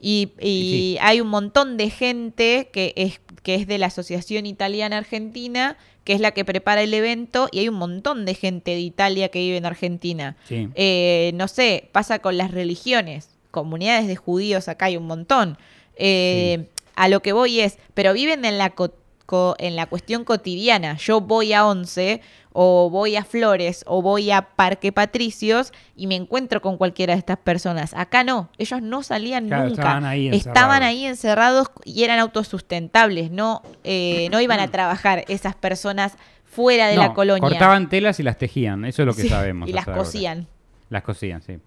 [0.00, 0.98] Y, y Y sí.
[1.02, 6.14] hay un montón de gente que es, que es de la Asociación Italiana Argentina, que
[6.14, 9.40] es la que prepara el evento, y hay un montón de gente de Italia que
[9.40, 10.36] vive en Argentina.
[10.48, 10.70] Sí.
[10.74, 15.58] Eh, no sé, pasa con las religiones, comunidades de judíos acá hay un montón.
[16.00, 18.92] Eh, A lo que voy es, pero viven en la, co-
[19.24, 20.96] co- en la cuestión cotidiana.
[20.98, 22.20] Yo voy a Once,
[22.52, 27.20] o voy a Flores, o voy a Parque Patricios, y me encuentro con cualquiera de
[27.20, 27.94] estas personas.
[27.94, 29.82] Acá no, ellos no salían Claro, nunca.
[29.82, 30.82] estaban ahí Estaban encerrados.
[30.88, 36.96] ahí encerrados y eran autosustentables, no, eh, no iban a trabajar esas personas fuera de
[36.96, 37.48] la colonia.
[37.48, 39.68] Cortaban telas y las tejían, eso es lo que Sí, sabemos.
[39.68, 40.00] Y las ahora.
[40.00, 40.46] cosían.
[40.90, 41.58] Las cosían, sí.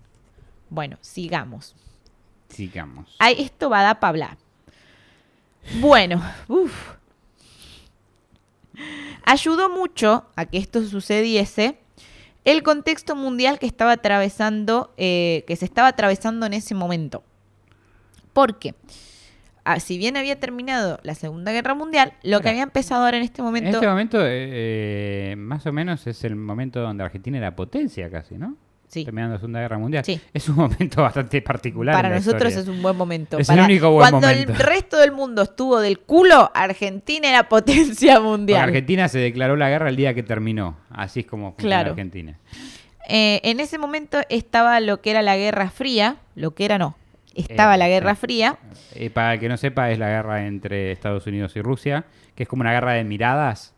[0.69, 1.75] Bueno, sigamos.
[2.53, 3.15] Sigamos.
[3.19, 4.37] Ay, esto va a dar para hablar.
[5.79, 6.93] Bueno, uff.
[9.25, 11.77] Ayudó mucho a que esto sucediese
[12.45, 17.23] el contexto mundial que estaba atravesando, eh, que se estaba atravesando en ese momento.
[18.33, 18.75] Porque,
[19.63, 23.23] ah, si bien había terminado la Segunda Guerra Mundial, lo que había empezado ahora en
[23.23, 27.37] este En momento, este momento, eh, eh, más o menos, es el momento donde Argentina
[27.37, 28.57] era potencia casi, ¿no?
[28.93, 30.05] Sí, Terminando la Segunda Guerra Mundial.
[30.05, 30.21] Sí.
[30.33, 31.95] Es un momento bastante particular.
[31.95, 32.59] para nosotros historia.
[32.59, 33.37] es un buen momento.
[33.39, 34.51] Es el Para- único buen Cuando momento.
[34.53, 38.61] el resto del mundo estuvo del culo, Argentina era potencia Porque mundial.
[38.63, 40.77] Argentina se declaró la guerra el día que terminó.
[40.89, 41.89] Así es como funciona Claro.
[41.91, 42.37] Argentina.
[43.09, 46.95] Eh, en ese momento estaba lo que era la Guerra Fría, lo que era no,
[47.35, 48.21] estaba Eh, la Guerra sí.
[48.21, 48.57] Fría,
[48.95, 52.43] Eh, para el que no sepa, es la guerra entre Estados Unidos y Rusia, que
[52.43, 53.73] es como una guerra de miradas.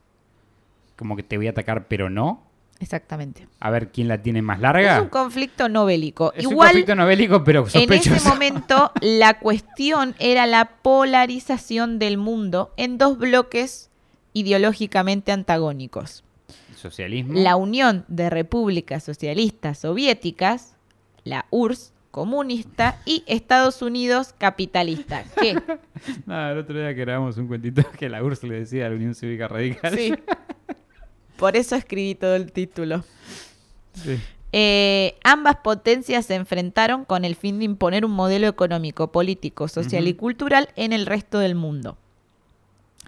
[0.96, 2.45] Como que te voy a atacar, pero no.
[2.80, 3.48] Exactamente.
[3.60, 4.98] A ver quién la tiene más larga.
[4.98, 6.34] Es un conflicto no bélico.
[6.34, 8.16] Es un Igual, conflicto novélico, pero en sospechoso.
[8.16, 13.90] ese momento, la cuestión era la polarización del mundo en dos bloques
[14.34, 16.24] ideológicamente antagónicos.
[16.76, 17.34] Socialismo.
[17.40, 20.76] La Unión de Repúblicas Socialistas Soviéticas,
[21.24, 25.26] la URSS comunista y Estados Unidos capitalista.
[25.42, 25.62] ¿Qué?
[26.26, 28.96] Nada, el otro día que grabamos un cuentito que la URSS le decía a la
[28.96, 29.96] Unión Cívica Radical.
[29.98, 30.14] Sí.
[31.38, 33.04] Por eso escribí todo el título.
[33.94, 34.20] Sí.
[34.58, 40.08] Eh, ambas potencias se enfrentaron con el fin de imponer un modelo económico, político, social
[40.08, 41.98] y cultural en el resto del mundo.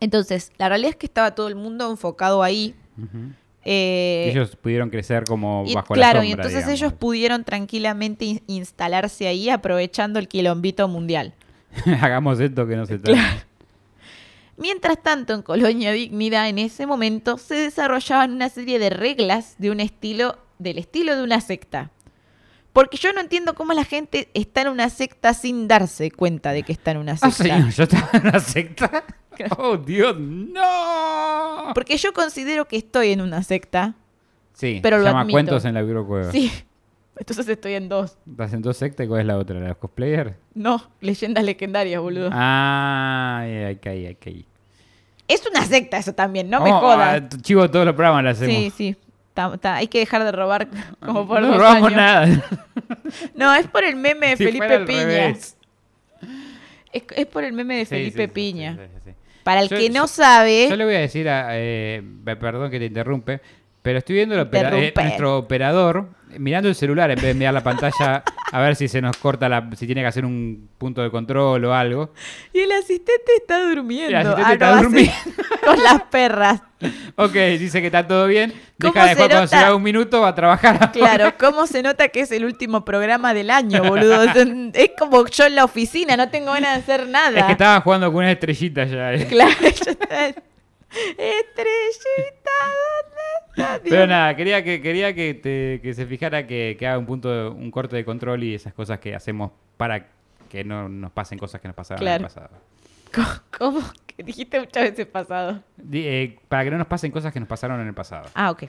[0.01, 2.75] Entonces, la realidad es que estaba todo el mundo enfocado ahí.
[3.63, 6.79] Eh, ellos pudieron crecer como y bajo claro, la sombra, y entonces digamos.
[6.81, 11.33] ellos pudieron tranquilamente in- instalarse ahí aprovechando el quilombito mundial.
[12.01, 13.46] Hagamos esto que no se trata.
[14.57, 19.69] Mientras tanto, en Colonia Dignidad, en ese momento, se desarrollaban una serie de reglas de
[19.71, 21.91] un estilo, del estilo de una secta.
[22.73, 26.63] Porque yo no entiendo cómo la gente está en una secta sin darse cuenta de
[26.63, 27.55] que está en una Ah, secta.
[27.55, 29.03] señor, yo estaba en una secta.
[29.57, 31.71] Oh, Dios, no.
[31.75, 33.93] Porque yo considero que estoy en una secta.
[34.53, 35.35] Sí, Pero se lo llama admito.
[35.35, 36.31] Cuentos en la Cueva.
[36.31, 36.51] Sí.
[37.19, 38.17] Entonces estoy en dos.
[38.29, 39.55] ¿Estás en dos sectas y cuál es la otra?
[39.55, 40.33] ¿La de los cosplayers?
[40.53, 42.29] No, leyendas legendarias, boludo.
[42.31, 44.45] Ah, hay que ir, hay que ir.
[45.27, 47.23] Es una secta eso también, no me Oh, jodas.
[47.23, 48.55] ah, Chivo, todos los programas lo hacemos.
[48.55, 48.95] Sí, sí.
[49.33, 50.67] Ta- ta- hay que dejar de robar
[51.05, 51.97] como por no dos robamos años.
[51.97, 52.43] nada.
[53.35, 55.03] No, es por el meme de Si fuera Felipe al Piña.
[55.05, 55.57] revés.
[56.91, 58.73] Es, es por el meme de Sí, Felipe sí, sí, Piña.
[58.75, 59.11] sí, sí, sí.
[59.43, 61.47] Para el Yo- que no yo- sabe, Yo le voy a decir a.
[61.51, 63.39] eh, perdón que te interrumpe,
[63.81, 65.03] pero estoy viendo el opera- eh, Interrumpe.
[65.03, 69.01] nuestro operador mirando el celular en vez de mirar la pantalla a ver si se
[69.01, 69.69] nos corta la.
[69.75, 72.13] si tiene que hacer un punto de control o algo.
[72.53, 74.09] y el asistente está durmiendo.
[74.09, 75.13] El asistente Ah, está durmiendo.
[75.65, 76.61] Con las perras.
[77.15, 78.53] Ok, dice que está todo bien.
[78.79, 80.91] ¿Cómo Deja de se jugar cuando se da un minuto, va a trabajar.
[80.93, 84.23] Claro, ¿cómo se nota que es el último programa del año, boludo?
[84.73, 87.39] Es como yo en la oficina, no tengo ganas de hacer nada.
[87.39, 89.13] Es que estaba jugando con una estrellita ya.
[89.13, 89.25] eh.
[89.27, 90.33] Claro, yo estaba-
[90.89, 92.51] Estrellita,
[93.03, 93.79] ¿dónde está?
[93.79, 97.05] Dios Pero nada, quería que, quería que, te- que se fijara que, que haga un
[97.05, 100.07] punto, un corte de control y esas cosas que hacemos para
[100.49, 102.49] que no nos pasen cosas que nos pasaron en el pasado.
[103.57, 103.81] ¿Cómo?
[104.05, 105.61] Que dijiste muchas veces pasado.
[105.91, 108.29] Eh, para que no nos pasen cosas que nos pasaron en el pasado.
[108.33, 108.63] Ah, ok.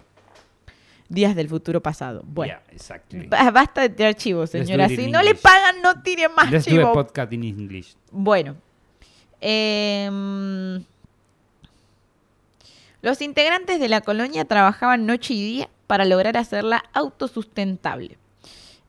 [1.09, 2.23] Días del futuro pasado.
[2.27, 2.55] Bueno.
[2.91, 4.89] Yeah, Basta de tirar chivos, Let's señora.
[4.89, 5.43] Si no le English.
[5.43, 6.93] pagan, no tire más Let's do a chivos.
[6.93, 7.95] podcast in English.
[8.11, 8.57] Bueno.
[9.41, 10.85] Em,
[13.03, 18.19] los integrantes de la colonia trabajaban noche y día para lograr hacerla autosustentable.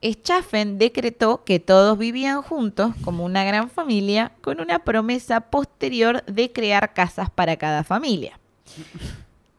[0.01, 6.51] Schaffen decretó que todos vivían juntos como una gran familia con una promesa posterior de
[6.51, 8.39] crear casas para cada familia.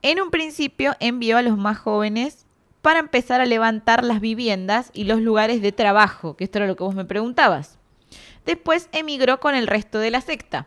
[0.03, 2.47] En un principio envió a los más jóvenes
[2.81, 6.77] para empezar a levantar las viviendas y los lugares de trabajo, que esto era lo
[6.77, 7.79] que vos me preguntabas.
[8.47, 10.67] Después emigró con el resto de la secta.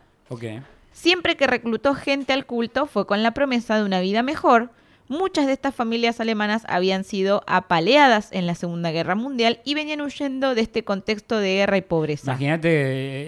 [0.94, 4.70] Siempre que reclutó gente al culto fue con la promesa de una vida mejor.
[5.06, 10.00] Muchas de estas familias alemanas habían sido apaleadas en la Segunda Guerra Mundial y venían
[10.00, 12.30] huyendo de este contexto de guerra y pobreza.
[12.30, 12.68] Imagínate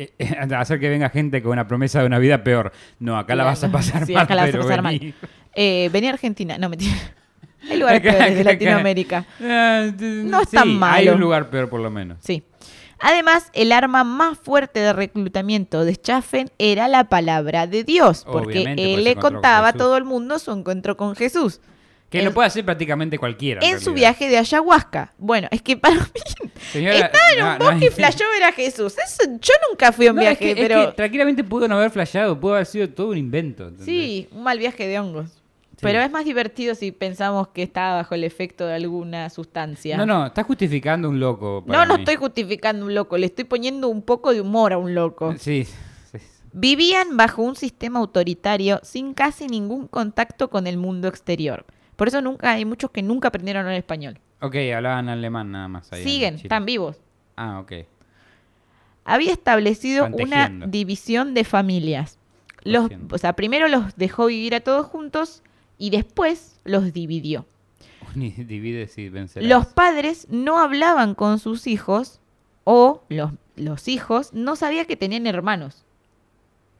[0.04, 2.72] eh, eh, hacer que venga gente con una promesa de una vida peor.
[2.98, 4.98] No, acá la vas a pasar Sí, mal, acá la vas a pasar vení.
[5.00, 5.14] mal.
[5.54, 6.94] Eh, venía a Argentina, no mentira.
[7.70, 9.26] Hay lugares Acá- peores de Latinoamérica.
[9.42, 11.14] Ah, No es sí, tan Hay malo.
[11.14, 12.16] un lugar peor por lo menos.
[12.22, 12.42] Sí.
[12.98, 18.58] Además, el arma más fuerte de reclutamiento de Schaffen era la palabra de Dios, porque
[18.60, 21.60] Obviamente, él le con contaba a todo el mundo su encuentro con Jesús.
[22.08, 23.60] Que En- lo puede hacer prácticamente cualquiera.
[23.66, 25.12] en su viaje de ayahuasca.
[25.18, 26.00] Bueno, es que para mí
[26.72, 28.94] Señora, estaba en un no, no bosque y flashó ver a Jesús.
[28.96, 31.76] Eso, yo nunca fui a un No, es viaje, es pero que tranquilamente pudo no
[31.76, 33.64] haber flasheado, pudo haber sido todo un invento.
[33.64, 33.86] ¿entendés?
[33.86, 35.30] sí, un mal viaje de hongos.
[35.80, 39.96] Pero es más divertido si pensamos que estaba bajo el efecto de alguna sustancia.
[39.96, 41.62] No, no, estás justificando un loco.
[41.66, 42.00] No, para no mí.
[42.00, 45.34] estoy justificando un loco, le estoy poniendo un poco de humor a un loco.
[45.38, 46.18] Sí, sí.
[46.52, 51.66] Vivían bajo un sistema autoritario sin casi ningún contacto con el mundo exterior.
[51.96, 54.18] Por eso nunca hay muchos que nunca aprendieron hablar español.
[54.40, 55.92] Ok, hablaban alemán nada más.
[55.92, 57.00] ahí en Siguen, están vivos.
[57.36, 57.72] Ah, ok.
[59.04, 62.18] Había establecido una división de familias.
[62.64, 65.42] Los, o sea, primero los dejó vivir a todos juntos
[65.78, 67.46] y después los dividió.
[68.14, 69.48] Ni divides y vencerás.
[69.48, 72.20] Los padres no hablaban con sus hijos
[72.64, 75.84] o los, los hijos no sabían que tenían hermanos.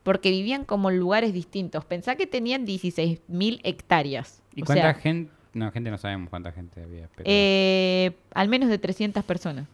[0.02, 1.85] Porque vivían como en lugares distintos.
[1.85, 4.40] Pensá que tenían 16.000 hectáreas.
[4.54, 5.32] ¿Y o cuánta sea, gente?
[5.52, 7.09] No, gente no sabemos cuánta gente había.
[7.16, 7.24] Pero...
[7.28, 9.66] eh, al menos de 300 personas.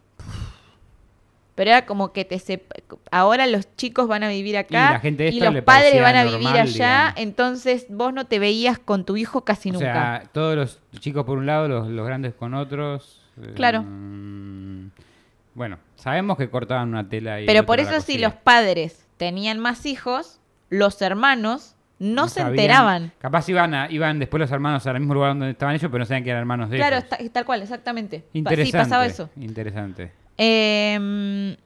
[1.55, 2.63] Pero era como que te sep-
[3.11, 6.49] ahora los chicos van a vivir acá la gente y los padres van a vivir
[6.49, 7.13] allá, digamos.
[7.17, 9.93] entonces vos no te veías con tu hijo casi o nunca.
[9.93, 13.21] sea, todos los chicos por un lado, los, los grandes con otros.
[13.43, 13.83] eh, Claro.
[13.87, 14.91] mm,
[15.55, 17.47] bueno, sabemos que cortaban una tela y.
[17.47, 23.13] Pero por eso si los padres tenían más hijos, los hermanos no, se sabían- enteraban.
[23.19, 26.07] Capaz iban, a- iban después los hermanos al mismo lugar donde estaban ellos, pero no
[26.07, 27.13] sabían que eran hermanos de Claro, ellos.
[27.13, 28.25] está- tal cual, exactamente.
[28.33, 28.71] Interesante.
[28.79, 29.29] Sí, pasaba eso.
[29.37, 30.13] Interesante.
[30.45, 31.57] Em,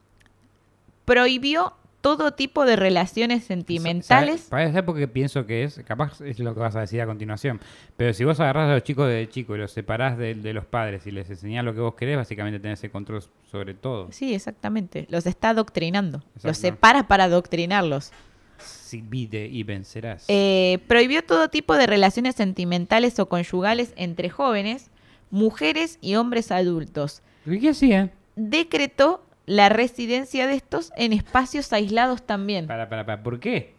[1.06, 4.42] prohibió todo tipo de relaciones sentimentales.
[4.42, 5.80] ¿Sabes ¿Sabes por qué pienso que es?
[5.86, 7.58] Capaz es lo que vas a decir a continuación.
[7.96, 10.66] Pero si vos agarrás a los chicos de chico y los separás de, de los
[10.66, 14.08] padres y les enseñás lo que vos querés, básicamente tenés el control sobre todo.
[14.12, 15.06] Sí, exactamente.
[15.08, 16.18] Los está adoctrinando.
[16.18, 16.60] Los Exacto.
[16.60, 18.12] separa para adoctrinarlos.
[18.58, 20.26] Si vide y vencerás.
[20.28, 24.90] Eh, prohibió todo tipo de relaciones sentimentales o conyugales entre jóvenes,
[25.30, 27.22] mujeres y hombres adultos.
[27.46, 28.12] ¿Y ¿Qué hacían?
[28.36, 32.66] Decretó la residencia de estos en espacios aislados también.
[32.66, 33.22] Para, para, para.
[33.22, 33.74] ¿Por qué?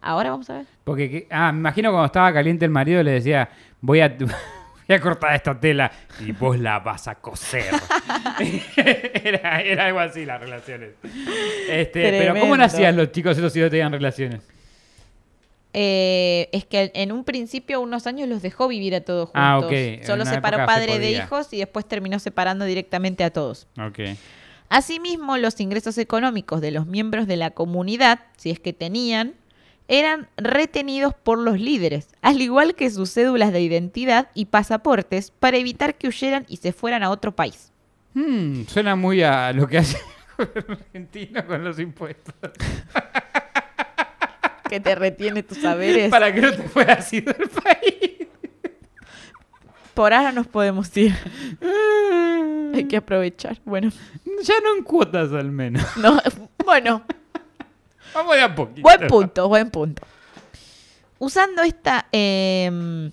[0.00, 0.66] Ahora vamos a ver.
[0.84, 3.48] Porque, ah, me imagino cuando estaba caliente el marido le decía,
[3.80, 7.72] voy a, voy a cortar esta tela y vos la vas a coser.
[8.76, 10.90] era, era algo así las relaciones.
[11.70, 12.56] Este, pero ¿cómo Tremendo.
[12.58, 14.42] nacían los chicos esos si no tenían relaciones?
[15.76, 19.42] Eh, es que en un principio, unos años, los dejó vivir a todos juntos.
[19.42, 19.72] Ah, ok.
[19.72, 23.66] En Solo separó se padre de hijos y después terminó separando directamente a todos.
[23.84, 24.16] Ok.
[24.68, 29.34] Asimismo, los ingresos económicos de los miembros de la comunidad, si es que tenían,
[29.88, 35.56] eran retenidos por los líderes, al igual que sus cédulas de identidad y pasaportes, para
[35.56, 37.72] evitar que huyeran y se fueran a otro país.
[38.14, 39.98] Hmm, suena muy a lo que hace
[40.38, 42.34] el gobierno argentino con los impuestos.
[44.74, 46.10] Que te retiene tus saberes.
[46.10, 48.26] Para que no te fueras ir del país.
[49.94, 51.14] Por ahora nos podemos ir.
[52.74, 53.60] Hay que aprovechar.
[53.64, 53.92] Bueno,
[54.42, 55.84] Ya no en cuotas al menos.
[55.96, 56.20] no,
[56.64, 57.04] bueno,
[58.12, 58.82] Vamos de a poquito.
[58.82, 60.02] buen punto, buen punto.
[61.20, 63.10] Usando esta, eh,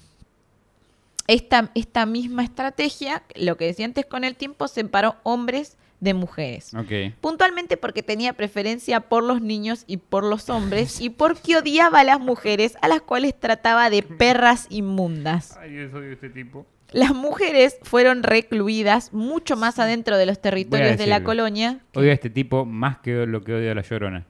[1.27, 6.73] esta, esta misma estrategia, lo que decía antes con el tiempo, separó hombres de mujeres.
[7.21, 12.03] Puntualmente porque tenía preferencia por los niños y por los hombres y porque odiaba a
[12.03, 15.57] las mujeres a las cuales trataba de perras inmundas.
[15.61, 16.65] Ay, yo soy este tipo.
[16.91, 21.79] Las mujeres fueron recluidas mucho más adentro de los territorios de la colonia.
[21.93, 24.25] Odio a este tipo más que lo que odio a la llorona.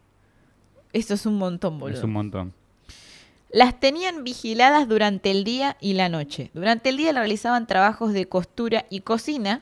[0.94, 1.98] Eso es un montón, boludo.
[1.98, 2.54] Es un montón.
[3.50, 6.52] Las tenían vigiladas durante el día y la noche.
[6.54, 9.62] Durante el día realizaban trabajos de costura y cocina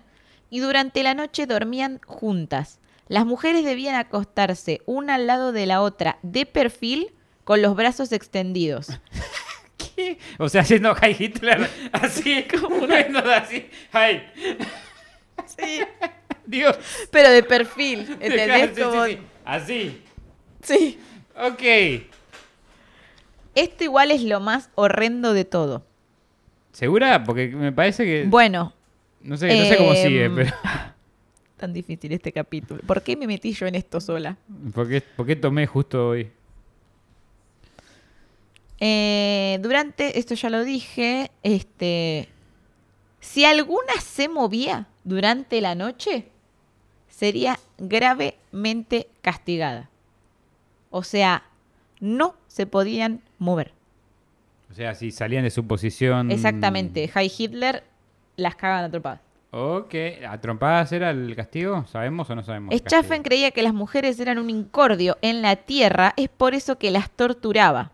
[0.50, 2.80] y durante la noche dormían juntas.
[3.08, 7.12] Las mujeres debían acostarse una al lado de la otra de perfil
[7.44, 8.90] con los brazos extendidos.
[9.96, 10.20] ¿Qué?
[10.38, 13.00] O sea, haciendo High Hitler así, como una
[13.38, 13.68] así.
[13.92, 14.24] ¡Ay!
[15.46, 15.82] Sí,
[16.46, 16.78] Dios.
[17.12, 18.72] pero de perfil, ¿entendés?
[18.76, 19.18] sí, Como- sí.
[19.46, 20.02] Así.
[20.62, 21.00] sí.
[21.36, 22.04] Ok.
[23.56, 25.84] Esto igual es lo más horrendo de todo.
[26.72, 27.24] ¿Segura?
[27.24, 28.26] Porque me parece que.
[28.28, 28.74] Bueno,
[29.22, 30.54] no sé, no sé cómo em, sigue, pero.
[31.58, 32.82] tan difícil este capítulo.
[32.88, 34.38] ¿Por qué me metí yo en esto sola?
[34.74, 36.32] ¿Por qué, por qué tomé justo hoy?
[38.80, 42.30] Eh, durante, esto ya lo dije, este,
[43.20, 46.28] si alguna se movía durante la noche,
[47.10, 49.90] sería gravemente castigada.
[50.90, 51.44] O sea,
[52.00, 53.74] no se podían mover.
[54.72, 56.32] O sea, si salían de su posición.
[56.32, 57.84] Exactamente, High Hitler
[58.40, 59.22] las cagan a trompadas.
[59.52, 59.96] Ok.
[60.28, 61.86] ¿A trompadas era el castigo?
[61.88, 62.76] ¿Sabemos o no sabemos?
[62.76, 66.92] Schaffen creía que las mujeres eran un incordio en la tierra, es por eso que
[66.92, 67.92] las torturaba.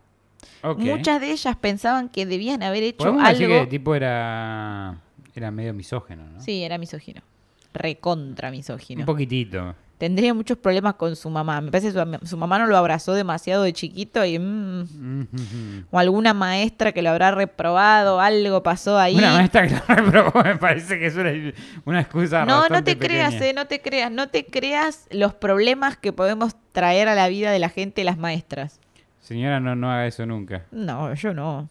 [0.62, 0.78] Ok.
[0.78, 3.22] Muchas de ellas pensaban que debían haber hecho algo.
[3.22, 5.00] decir que el tipo era.
[5.34, 6.40] Era medio misógeno, ¿no?
[6.40, 7.20] Sí, era misógino.
[7.74, 9.00] Recontra misógino.
[9.00, 9.74] Un poquitito.
[9.98, 11.60] Tendría muchos problemas con su mamá.
[11.62, 14.38] Me parece que su, su mamá no lo abrazó demasiado de chiquito y...
[14.38, 19.16] mm, o alguna maestra que lo habrá reprobado, algo pasó ahí.
[19.16, 21.32] Una maestra que lo reprobó me parece que es una,
[21.86, 25.96] una excusa no, no te creas, eh, no te creas, no te creas los problemas
[25.96, 28.80] que podemos traer a la vida de la gente las maestras.
[29.20, 30.66] Señora, no, no haga eso nunca.
[30.70, 31.68] No, yo no.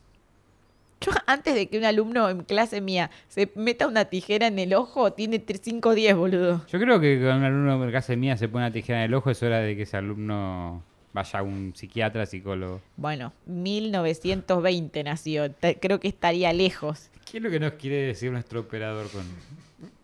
[1.06, 4.74] Yo antes de que un alumno en clase mía se meta una tijera en el
[4.74, 6.66] ojo, tiene 5 o 10, boludo.
[6.68, 9.14] Yo creo que con un alumno en casa mía se pone una tijera en el
[9.14, 12.82] ojo, es hora de que ese alumno vaya a un psiquiatra, psicólogo.
[12.98, 15.54] Bueno, 1920 nació.
[15.80, 17.10] Creo que estaría lejos.
[17.30, 19.26] ¿Qué es lo que nos quiere decir nuestro operador con...?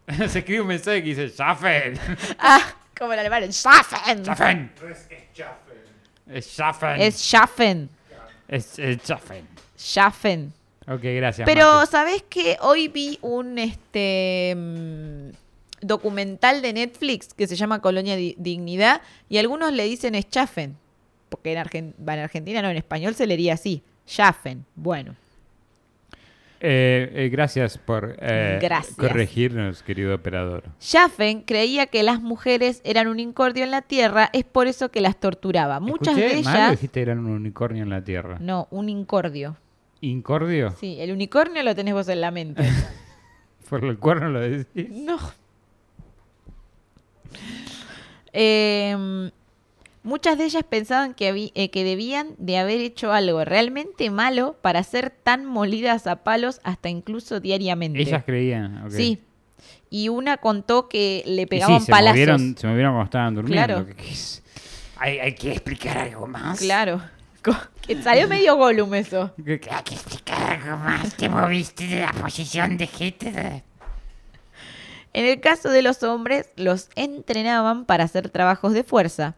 [0.29, 1.99] se escribe un mensaje que dice ¡Schaffen!
[2.39, 2.61] Ah,
[2.97, 3.43] como el alemán.
[3.51, 4.23] Schaffen.
[4.23, 4.71] ¡Schaffen!
[6.27, 7.01] Es Schaffen.
[7.01, 7.89] Es Schaffen.
[8.47, 9.47] Es, es Schaffen.
[9.77, 10.60] Schaffen.
[10.93, 11.45] Ok, gracias.
[11.45, 11.91] Pero, Mati.
[11.91, 12.57] ¿sabés qué?
[12.61, 15.29] Hoy vi un este mm,
[15.85, 20.75] documental de Netflix que se llama Colonia Di- Dignidad y algunos le dicen Schaffen.
[21.29, 23.81] Porque en, Argen- en Argentina no, en español se leería así.
[24.07, 24.65] Schaffen.
[24.75, 25.15] Bueno.
[26.63, 28.95] Eh, eh, gracias por eh, Gracias.
[28.95, 30.65] corregirnos, querido operador.
[30.79, 35.01] Schaffen creía que las mujeres eran un incordio en la tierra, es por eso que
[35.01, 35.79] las torturaba.
[35.79, 36.71] Muchas ¿Escuché de mal ellas...
[36.71, 38.37] dijiste que eran un unicornio en la Tierra?
[38.39, 39.57] No, un incordio.
[40.01, 40.75] ¿Incordio?
[40.79, 42.63] Sí, el unicornio lo tenés vos en la mente.
[43.69, 44.89] Por el cuerno lo decís.
[44.89, 45.17] No.
[48.33, 49.31] Em,
[50.03, 54.55] muchas de ellas pensaban que, habí- eh, que debían de haber hecho algo realmente malo
[54.61, 58.01] para ser tan molidas a palos hasta incluso diariamente.
[58.01, 58.85] Ellas creían.
[58.85, 58.91] ok.
[58.91, 59.19] Sí.
[59.89, 62.13] Y una contó que le Y pegaban sí, se palazos.
[62.15, 63.65] movieron, se movieron cuando estaban durmiendo.
[63.65, 63.85] Claro.
[63.85, 64.41] ¿Qué- qué es?
[64.97, 66.59] ¿Hay, hay que explicar algo más.
[66.59, 67.01] Claro.
[67.87, 69.33] Que salió medio Gollum eso.
[69.43, 71.15] ¿Qué- qué- Hay que explicar algo más.
[71.15, 73.63] Te moviste de la posición de Hitler.
[75.13, 79.35] En el caso de los hombres, los entrenaban para hacer trabajos de fuerza.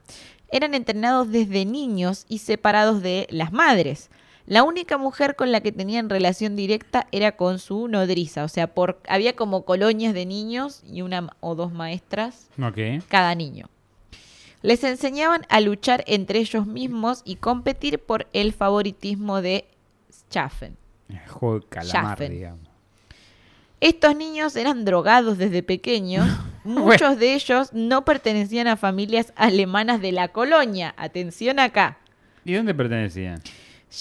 [0.51, 4.11] Eran entrenados desde niños y separados de las madres.
[4.45, 8.67] La única mujer con la que tenían relación directa era con su nodriza, o sea,
[8.67, 12.49] por, había como colonias de niños y una o dos maestras
[13.07, 13.69] cada niño.
[14.63, 19.65] Les enseñaban a luchar entre ellos mismos y competir por el favoritismo de
[20.09, 20.75] Schaffen.
[21.09, 22.31] El juego de calamar, Schaffen.
[22.31, 22.67] digamos.
[23.79, 26.27] Estos niños eran drogados desde pequeños.
[26.63, 30.95] Muchos de ellos no pertenecían a familias alemanas de la colonia.
[30.97, 31.99] Atención acá.
[32.43, 33.41] ¿Y dónde pertenecían?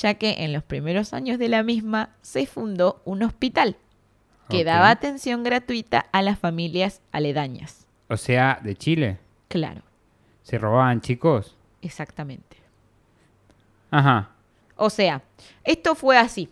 [0.00, 3.76] ya que en los primeros años de la misma se fundó un hospital
[4.48, 7.86] que daba atención gratuita a las familias aledañas.
[8.08, 9.18] O sea, de Chile.
[9.48, 9.82] Claro,
[10.42, 11.56] ¿Se robaban chicos?
[11.82, 12.56] exactamente.
[13.90, 14.30] Ajá.
[14.76, 15.22] O sea,
[15.64, 16.48] esto fue así.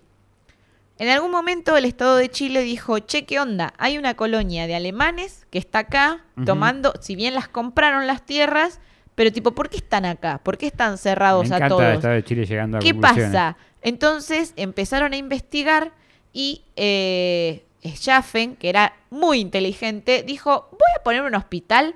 [0.99, 3.73] En algún momento el Estado de Chile dijo, che, ¿qué onda?
[3.79, 8.81] Hay una colonia de alemanes que está acá tomando, si bien las compraron las tierras,
[9.15, 10.39] pero tipo, ¿por qué están acá?
[10.43, 11.95] ¿Por qué están cerrados Me a encanta el todos?
[11.95, 13.57] Estado de Chile llegando a ¿Qué pasa?
[13.81, 15.93] Entonces empezaron a investigar
[16.35, 21.95] y eh, Schaffen, que era muy inteligente, dijo, voy a poner un hospital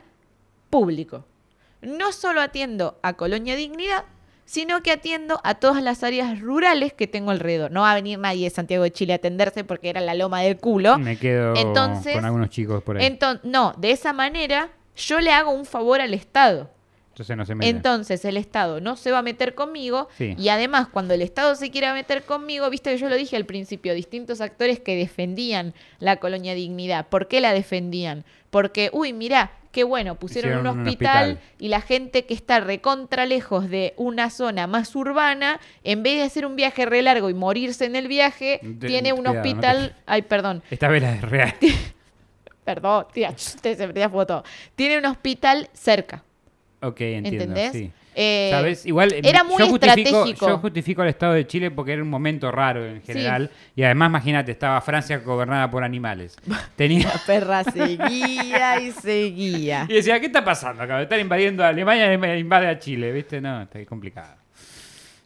[0.71, 1.27] público.
[1.85, 4.05] No solo atiendo a Colonia Dignidad,
[4.47, 7.71] sino que atiendo a todas las áreas rurales que tengo alrededor.
[7.71, 10.43] No va a venir nadie de Santiago de Chile a atenderse porque era la loma
[10.43, 10.99] del culo.
[10.99, 13.19] Me quedo Entonces- con algunos chicos por ahí.
[13.43, 16.71] No, de esa manera yo le hago un favor al Estado.
[17.11, 17.55] Entonces no se.
[17.61, 20.35] Entonces el Estado no se va a meter conmigo Sí.
[20.37, 23.47] y además cuando el Estado se quiera meter conmigo, viste que yo lo dije al
[23.47, 27.07] principio, distintos actores que defendían la colonia dignidad.
[27.09, 28.25] ¿Por qué la defendían?
[28.51, 32.61] Porque, uy, mirá, qué bueno, pusieron Hicieron un un hospital, y la gente que está
[32.61, 37.29] recontra lejos de una zona más urbana, en vez de hacer un viaje re largo
[37.29, 39.97] y morirse en el viaje, Te- tiene un cuidado, no te- hospital...
[40.07, 40.63] Ay, perdón.
[40.71, 41.55] Esta vela es real.
[42.65, 44.43] Perdón, tía, usted se perdía foto.
[44.75, 46.23] Tiene un hospital cerca.
[46.81, 47.43] ok, entiendo.
[47.45, 47.73] ¿Entendés?
[47.73, 47.91] Sí.
[48.15, 48.87] Eh, ¿Sabes?
[48.87, 50.49] Igual eh, era muy yo justifico, estratégico.
[50.49, 53.51] yo justifico el Estado de Chile porque era un momento raro en general.
[53.75, 56.37] Y además, imagínate, estaba Francia gobernada por animales.
[56.77, 57.09] Tenía...
[57.09, 59.87] La perra seguía y seguía.
[59.95, 61.03] Y decía, ¿qué está pasando acá?
[61.03, 63.41] Están invadiendo a Alemania y invade a Chile, ¿viste?
[63.41, 64.37] No, está complicado.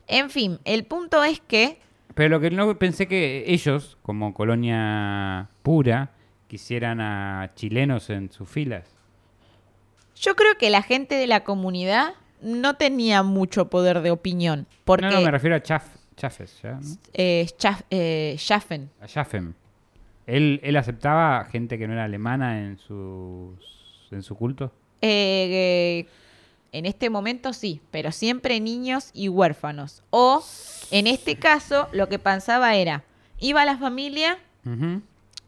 [0.07, 1.79] En fin, el punto es que
[2.15, 6.11] Pero lo que no pensé que ellos, como colonia pura,
[6.49, 8.85] quisieran a chilenos en sus filas.
[10.17, 14.67] yo creo que la gente de la comunidad no tenía mucho poder de opinión.
[14.85, 15.85] Porque No, no, me refiero a Chaff,
[16.17, 16.73] Chaffes, ¿ya?
[16.73, 16.81] ¿no?
[17.15, 19.55] eh, Schaff- eh, Schaffen, A Schaffen.
[20.27, 23.59] Él, él aceptaba gente que no era alemana en, sus,
[24.11, 24.73] en su culto.
[25.01, 26.07] eh, eh,
[26.71, 30.03] en este momento sí, pero siempre niños y huérfanos.
[30.11, 30.45] O,
[30.91, 33.05] en este caso, lo que pasaba era,
[33.39, 34.37] iba la familia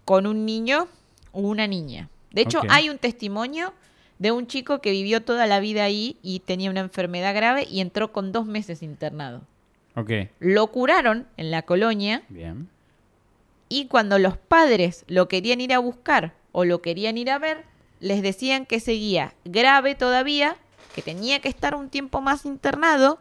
[0.06, 0.88] con un niño
[1.32, 2.08] o una niña.
[2.32, 3.74] De hecho, hay un testimonio
[4.20, 7.80] de un chico que vivió toda la vida ahí y tenía una enfermedad grave y
[7.80, 9.40] entró con dos meses internado.
[9.96, 12.68] Ok, Lo curaron en la colonia bien.
[13.68, 17.64] y cuando los padres lo querían ir a buscar o lo querían ir a ver,
[17.98, 20.56] les decían que seguía grave todavía,
[20.94, 23.18] que tenía que estar un tiempo más internado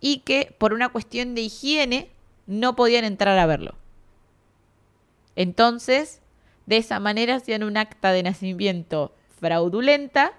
[0.00, 2.10] y que por una cuestión de higiene
[2.48, 3.74] no podían entrar a verlo.
[5.36, 6.20] Entonces,
[6.66, 10.32] de esa manera hacían un acta de nacimiento fraudulenta,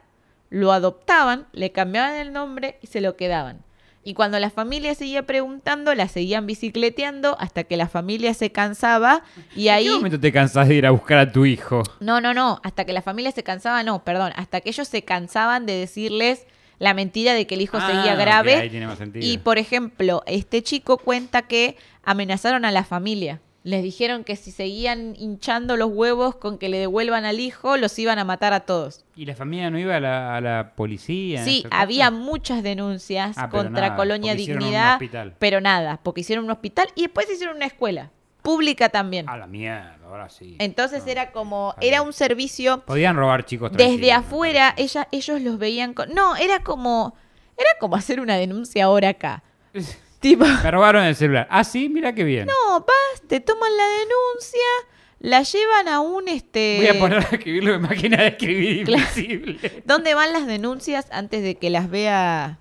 [0.50, 3.60] lo adoptaban, le cambiaban el nombre y se lo quedaban.
[4.06, 9.24] Y cuando la familia seguía preguntando, la seguían bicicleteando hasta que la familia se cansaba
[9.56, 9.86] y ¿En ahí...
[9.86, 11.84] qué momento te cansás de ir a buscar a tu hijo?
[12.02, 15.04] No, no, no, hasta que la familia se cansaba, no, perdón, hasta que ellos se
[15.04, 16.46] cansaban de decirles
[16.80, 18.56] la mentira de que el hijo Ah, seguía grave.
[18.56, 19.26] ahí tiene más sentido.
[19.26, 23.40] y por ejemplo, este chico cuenta que amenazaron a la familia.
[23.64, 27.98] Les dijeron que si seguían hinchando los huevos con que le devuelvan al hijo, los
[27.98, 29.06] iban a matar a todos.
[29.16, 31.46] ¿Y la familia no iba a la, a la policía?
[31.46, 31.80] Sí, cosa?
[31.80, 35.00] había muchas denuncias Ah, contra nada, Colonia Dignidad,
[35.40, 38.12] pero nada, porque hicieron un hospital y después hicieron una escuela
[38.42, 39.30] pública también.
[39.30, 40.58] A la mierda, ahora sí.
[40.60, 45.58] Entonces No, era como, era un servicio Podían robar chicos desde afuera, ella, ellos los
[45.58, 46.14] veían con...
[46.14, 47.16] No, era como,
[47.58, 49.42] era como hacer una denuncia ahora acá.
[50.24, 51.48] Tipo, Me robaron el celular.
[51.52, 52.48] Ah, sí, mira qué bien.
[52.48, 54.60] no, vas, te toman la denuncia,
[55.20, 56.78] la llevan a un este...
[56.78, 59.04] Voy a poner a escribirlo en máquina de escribir Claro.
[59.04, 59.82] invisible.
[59.86, 62.60] ¿Dónde van las denuncias antes de que las vea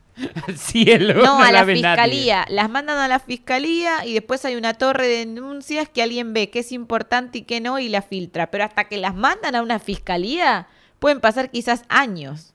[0.48, 1.22] Al cielo.
[1.24, 1.84] No, a la la ve nadie.
[1.94, 2.44] fiscalía.
[2.48, 6.50] Las mandan a la fiscalía y después hay una torre de denuncias que alguien ve
[6.50, 8.50] que es importante y que no y la filtra.
[8.50, 10.66] Pero hasta que las mandan a una fiscalía
[10.98, 12.54] pueden pasar quizás años.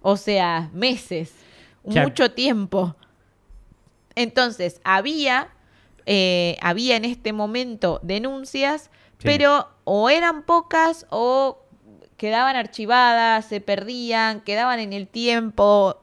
[0.00, 1.32] O sea, meses.
[1.84, 2.02] Ya.
[2.04, 2.96] Mucho tiempo.
[4.14, 5.48] Entonces, había,
[6.06, 9.24] eh, había en este momento denuncias, Sí.
[9.24, 11.58] pero o eran pocas o
[12.16, 15.98] quedaban archivadas, se perdían, quedaban en el tiempo.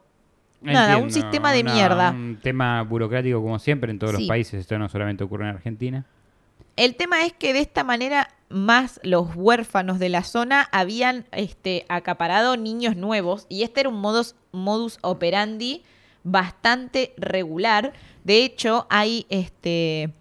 [0.61, 2.11] Nada, un sistema de una- mierda.
[2.11, 4.21] Un tema burocrático como siempre en todos Sí.
[4.23, 4.59] los países.
[4.59, 6.05] Esto no solamente ocurre en Argentina.
[6.75, 11.85] El tema es que de esta manera más los huérfanos de la zona habían este,
[11.87, 15.83] acaparado niños nuevos y este era un modus, modus operandi
[16.31, 17.93] bastante regular.
[18.23, 20.11] De hecho, hay este,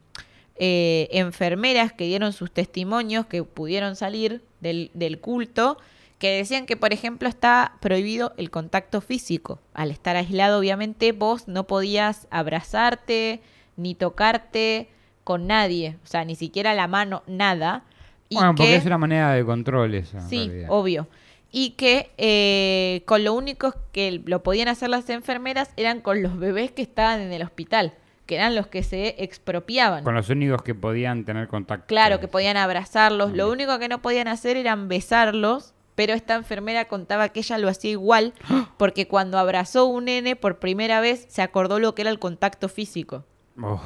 [0.56, 5.78] eh, enfermeras que dieron sus testimonios, que pudieron salir del, del culto,
[6.18, 9.60] que decían que, por ejemplo, está prohibido el contacto físico.
[9.74, 13.40] Al estar aislado, obviamente, vos no podías abrazarte
[13.76, 14.88] ni tocarte
[15.22, 17.84] con nadie, o sea, ni siquiera la mano, nada.
[18.28, 20.18] Y Bueno, porque que- es una manera de control eso.
[20.18, 20.68] en Sí, realidad.
[20.70, 21.06] obvio.
[21.50, 26.38] Y que eh, con lo único que lo podían hacer las enfermeras eran con los
[26.38, 27.94] bebés que estaban en el hospital,
[28.26, 30.04] que eran los que se expropiaban.
[30.04, 31.86] Con los únicos que podían tener contacto.
[31.86, 33.32] Claro, que podían abrazarlos.
[33.32, 37.68] Lo único que no podían hacer eran besarlos, pero esta enfermera contaba que ella lo
[37.68, 38.34] hacía igual,
[38.76, 42.68] porque cuando abrazó un nene por primera vez se acordó lo que era el contacto
[42.68, 43.24] físico.
[43.60, 43.80] Oh,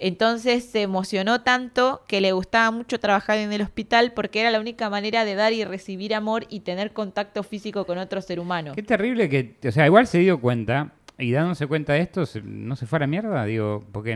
[0.00, 4.60] Entonces se emocionó tanto que le gustaba mucho trabajar en el hospital porque era la
[4.60, 8.72] única manera de dar y recibir amor y tener contacto físico con otro ser humano.
[8.74, 9.56] qué terrible que.
[9.66, 10.92] O sea, igual se dio cuenta.
[11.20, 13.44] Y dándose cuenta de esto, ¿no se fue a la mierda?
[13.44, 14.14] Digo, porque.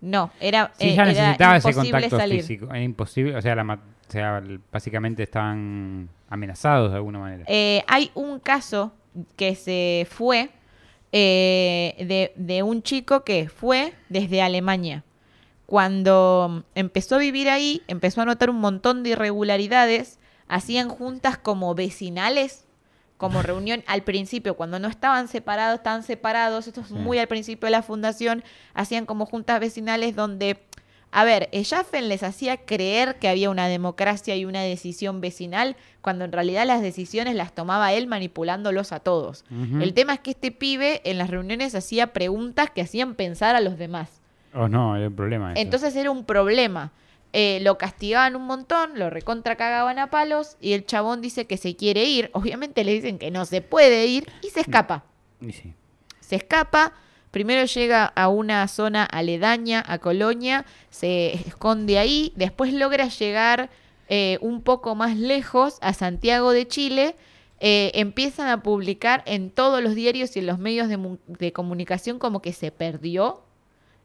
[0.00, 2.40] No, era, Si eh, era necesitaba ese contacto salir.
[2.40, 2.66] físico.
[2.66, 3.36] Era imposible.
[3.36, 3.64] O sea, la
[4.10, 7.44] o sea, básicamente estaban amenazados de alguna manera.
[7.48, 8.92] Eh, hay un caso
[9.36, 10.50] que se fue
[11.12, 15.04] eh, de, de un chico que fue desde Alemania.
[15.66, 20.18] Cuando empezó a vivir ahí, empezó a notar un montón de irregularidades.
[20.48, 22.64] Hacían juntas como vecinales,
[23.16, 26.66] como reunión al principio, cuando no estaban separados, estaban separados.
[26.66, 28.42] Esto es muy al principio de la fundación.
[28.74, 30.60] Hacían como juntas vecinales donde
[31.12, 36.24] a ver, Jaffen les hacía creer que había una democracia y una decisión vecinal, cuando
[36.24, 39.44] en realidad las decisiones las tomaba él manipulándolos a todos.
[39.80, 43.60] El tema es que este pibe en las reuniones hacía preguntas que hacían pensar a
[43.60, 44.08] los demás.
[44.54, 45.52] Oh, no, era un problema.
[45.52, 45.60] eso.
[45.60, 46.92] Entonces era un problema.
[47.32, 51.56] Eh, lo castigaban un montón, lo recontra cagaban a palos y el chabón dice que
[51.56, 52.30] se quiere ir.
[52.34, 55.04] Obviamente le dicen que no se puede ir y se escapa
[55.40, 55.74] Y sí.
[56.20, 56.92] se escapa,
[57.30, 63.70] primero llega a una zona aledaña a Colonia, se esconde ahí, después logra llegar
[64.08, 67.14] eh, un poco más lejos a Santiago de Chile,
[67.60, 71.52] eh, empiezan a publicar en todos los diarios y en los medios de, mu- de
[71.52, 73.42] comunicación como que se perdió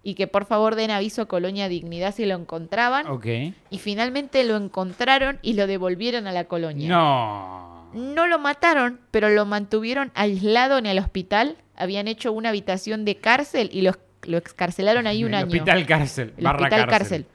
[0.03, 3.07] y que por favor den aviso a Colonia Dignidad si lo encontraban.
[3.07, 3.25] Ok.
[3.71, 6.89] Y finalmente lo encontraron y lo devolvieron a la colonia.
[6.89, 7.89] No.
[7.93, 11.55] No lo mataron, pero lo mantuvieron aislado en el hospital.
[11.77, 13.91] Habían hecho una habitación de cárcel y lo,
[14.23, 15.47] lo excarcelaron ahí un El año.
[15.47, 16.33] Hospital cárcel.
[16.37, 17.25] El barra hospital cárcel.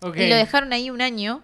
[0.00, 0.10] cárcel.
[0.10, 0.16] Ok.
[0.16, 1.42] Y lo dejaron ahí un año.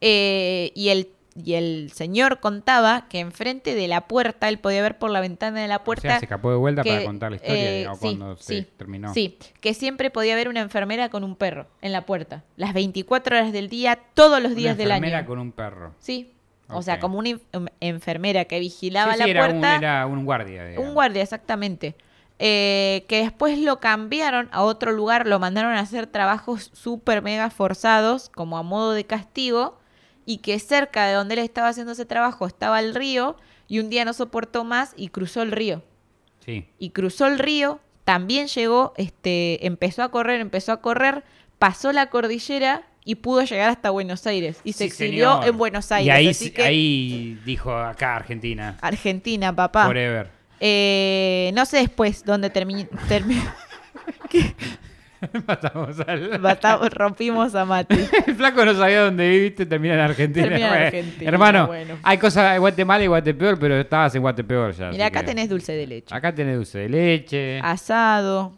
[0.00, 4.98] eh, y, el, y el señor contaba que enfrente de la puerta, él podía ver
[4.98, 6.02] por la ventana de la O puerta.
[6.02, 8.54] sea, se escapó de vuelta que, para contar la historia eh, digamos, sí, cuando se
[8.62, 9.12] sí, terminó.
[9.14, 12.44] Sí, que siempre podía haber una enfermera con un perro en la puerta.
[12.56, 15.26] Las 24 horas del día, todos los Una días del enfermera año.
[15.26, 15.94] con un perro.
[15.98, 16.32] Sí.
[16.68, 19.76] O sea, como una inf- enfermera que vigilaba Sí, la sí, era, un, puerta.
[19.76, 20.66] era un guardia.
[20.66, 20.88] digamos.
[20.88, 21.94] Un guardia, exactamente.
[22.38, 27.48] Eh, que después lo cambiaron a otro lugar, lo mandaron a hacer trabajos súper mega
[27.50, 29.78] forzados, como a modo de castigo,
[30.26, 33.36] y que cerca de donde él estaba haciendo ese trabajo estaba el río,
[33.68, 35.82] y un día no soportó más y cruzó el río.
[36.44, 36.68] Sí.
[36.78, 41.24] Y cruzó el río, también llegó, este, empezó a correr, empezó a correr,
[41.58, 44.60] pasó la cordillera y pudo llegar hasta Buenos Aires.
[44.64, 45.48] Y se exilió señor.
[45.48, 46.08] en Buenos Aires.
[46.08, 48.76] Y ahí, así que ahí dijo acá Argentina.
[48.80, 49.86] Argentina, papá.
[49.86, 50.28] Forever.
[50.58, 52.88] Eh, no sé después dónde terminó.
[55.46, 56.90] Matamos al...
[56.90, 57.94] rompimos a Mati.
[58.26, 60.48] El flaco no sabía dónde viviste, termina en Argentina.
[60.48, 61.98] Termina en Argentina, Hermano, bueno.
[62.02, 64.90] hay cosas en Guatemala y Guatepeor, pero estabas en Guatepeor ya.
[64.90, 66.14] Mira, acá que- tenés dulce de leche.
[66.14, 67.60] Acá tenés dulce de leche.
[67.60, 68.52] Asado.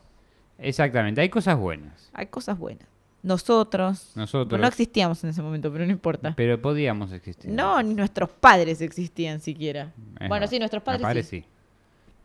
[0.58, 2.10] Exactamente, hay cosas buenas.
[2.14, 2.88] Hay cosas buenas.
[3.22, 4.12] Nosotros.
[4.14, 4.60] Nosotros.
[4.60, 6.34] No existíamos en ese momento, pero no importa.
[6.36, 7.50] Pero podíamos existir.
[7.50, 9.92] No, ni nuestros padres existían siquiera.
[10.20, 11.40] Es bueno, sí, nuestros padres, sí.
[11.40, 11.46] sí.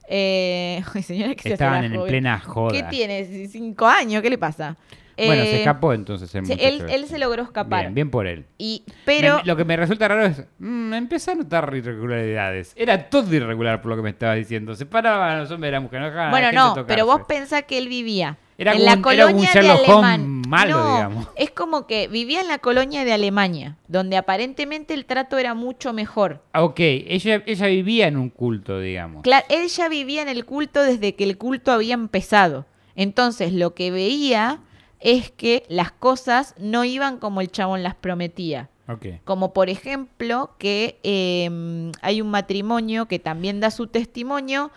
[0.07, 2.09] Eh, señora, que se Estaban en joven.
[2.09, 2.71] plena joda.
[2.73, 3.47] ¿Qué tiene?
[3.47, 4.21] ¿Cinco años?
[4.21, 4.77] ¿Qué le pasa?
[5.15, 6.95] Bueno, Eh, se escapó entonces el él, este.
[6.95, 7.81] él se logró escapar.
[7.81, 8.45] Bien, bien por él.
[8.57, 9.37] Y, pero.
[9.37, 12.73] Me- lo que me resulta raro es, mm, empecé a notar irregularidades.
[12.75, 14.73] Era todo irregular por lo que me estabas diciendo.
[14.75, 16.01] Separaban a los hombres de la mujer.
[16.01, 19.51] No Bueno, no, pero vos pensás que él vivía Era en la era un colonia
[19.53, 20.41] de Alemania.
[20.47, 21.27] malo, no, digamos.
[21.35, 25.93] es como que vivía en la colonia de Alemania, donde aparentemente el trato era mucho
[25.93, 26.43] mejor.
[26.53, 29.23] Ah, Ok, ella, ella vivía en un culto, digamos.
[29.23, 32.65] Claro, él ya vivía en el culto desde que el culto había empezado.
[32.95, 34.59] Entonces, lo que veía
[34.99, 38.69] es que las cosas no iban como el chabón las prometía.
[38.87, 39.05] Ok.
[39.23, 44.71] Como por ejemplo que eh, hay un matrimonio que también da su testimonio,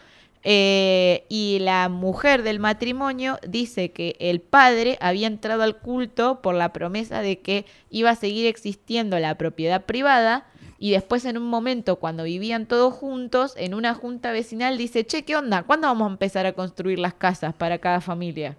[0.49, 6.55] Eh, y la mujer del matrimonio dice que el padre había entrado al culto por
[6.55, 10.47] la promesa de que iba a seguir existiendo la propiedad privada
[10.79, 15.25] y después en un momento cuando vivían todos juntos, en una junta vecinal dice, che,
[15.25, 15.65] ¿qué onda?
[15.65, 18.57] ¿Cuándo vamos a empezar a construir las casas para cada familia?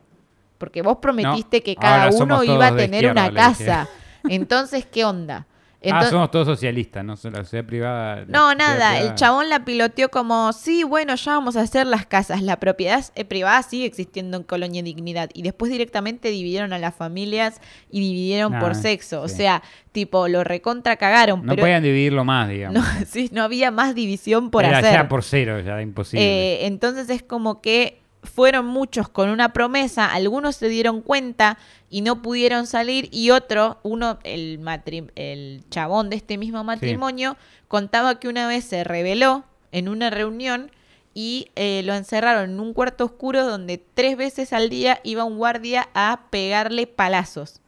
[0.58, 3.88] Porque vos prometiste No, que cada uno iba a tener una casa.
[4.28, 5.46] Entonces, ¿qué onda?
[5.92, 8.26] Ah, somos todos socialistas, no la sociedad privada.
[8.28, 12.42] no, nada, el chabón la piloteó como, sí, bueno, ya vamos a hacer las casas,
[12.42, 16.96] la propiedad eh, privada sigue existiendo en Colonia Dignidad y después directamente dividieron a las
[16.96, 17.62] familias
[17.92, 19.62] y dividieron Ah, por sexo, o sea,
[19.92, 22.82] tipo, lo recontra cagaron, No pero podían dividirlo más, digamos.
[23.00, 24.94] no, sí, no había más división por Era hacer.
[24.94, 26.26] ya por cero, ya era imposible.
[26.26, 31.58] Eh, entonces es como que fueron muchos con una promesa, algunos se dieron cuenta
[31.90, 37.38] y no pudieron salir y otro, uno, el, matri- el chabón de este mismo matrimonio,
[37.68, 40.72] contaba que una vez se reveló en una reunión
[41.14, 45.38] y eh, lo encerraron en un cuarto oscuro donde tres veces al día iba un
[45.38, 47.62] guardia a pegarle palazos,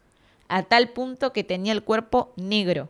[0.47, 2.89] a tal punto que tenía el cuerpo negro.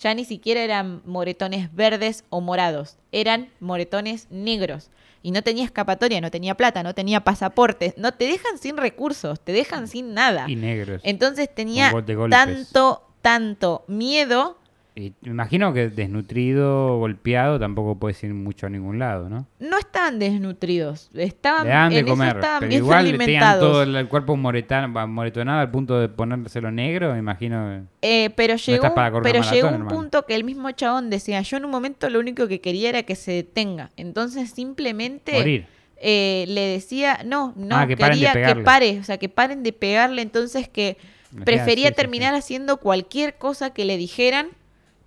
[0.00, 4.90] Ya ni siquiera eran moretones verdes o morados, eran moretones negros.
[5.22, 7.94] Y no tenía escapatoria, no tenía plata, no tenía pasaporte.
[7.96, 10.44] No te dejan sin recursos, te dejan sin nada.
[10.48, 11.00] y negros.
[11.04, 11.92] Entonces tenía
[12.30, 14.58] tanto, tanto miedo.
[15.00, 19.46] Y me imagino que desnutrido, golpeado, tampoco puedes ir mucho a ningún lado, ¿no?
[19.60, 23.20] No estaban desnutridos, estaban, Le dan de en eso comer, estaban pero bien igual tenían
[23.20, 23.60] alimentados.
[23.60, 27.86] todo el, el cuerpo moretan- va, moretonado al punto de ponérselo negro, me imagino.
[28.02, 28.92] Eh, pero llegó,
[29.22, 29.88] pero llegó un hermano.
[29.88, 33.04] punto que el mismo chabón decía, yo en un momento lo único que quería era
[33.04, 33.90] que se detenga.
[33.96, 35.66] Entonces simplemente Morir.
[35.98, 39.72] eh, le decía, no, no, Ah, que quería que pare, o sea, que paren de
[39.72, 40.22] pegarle.
[40.22, 40.96] Entonces que
[41.44, 44.48] prefería sí, sí, terminar haciendo cualquier cosa que le dijeran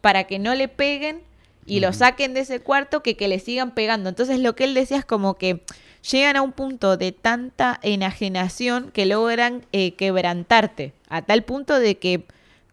[0.01, 1.21] para que no le peguen
[1.65, 4.09] y lo saquen de ese cuarto que que le sigan pegando.
[4.09, 5.61] Entonces lo que él decía es como que
[6.09, 11.97] llegan a un punto de tanta enajenación que logran eh, quebrantarte, a tal punto de
[11.97, 12.25] que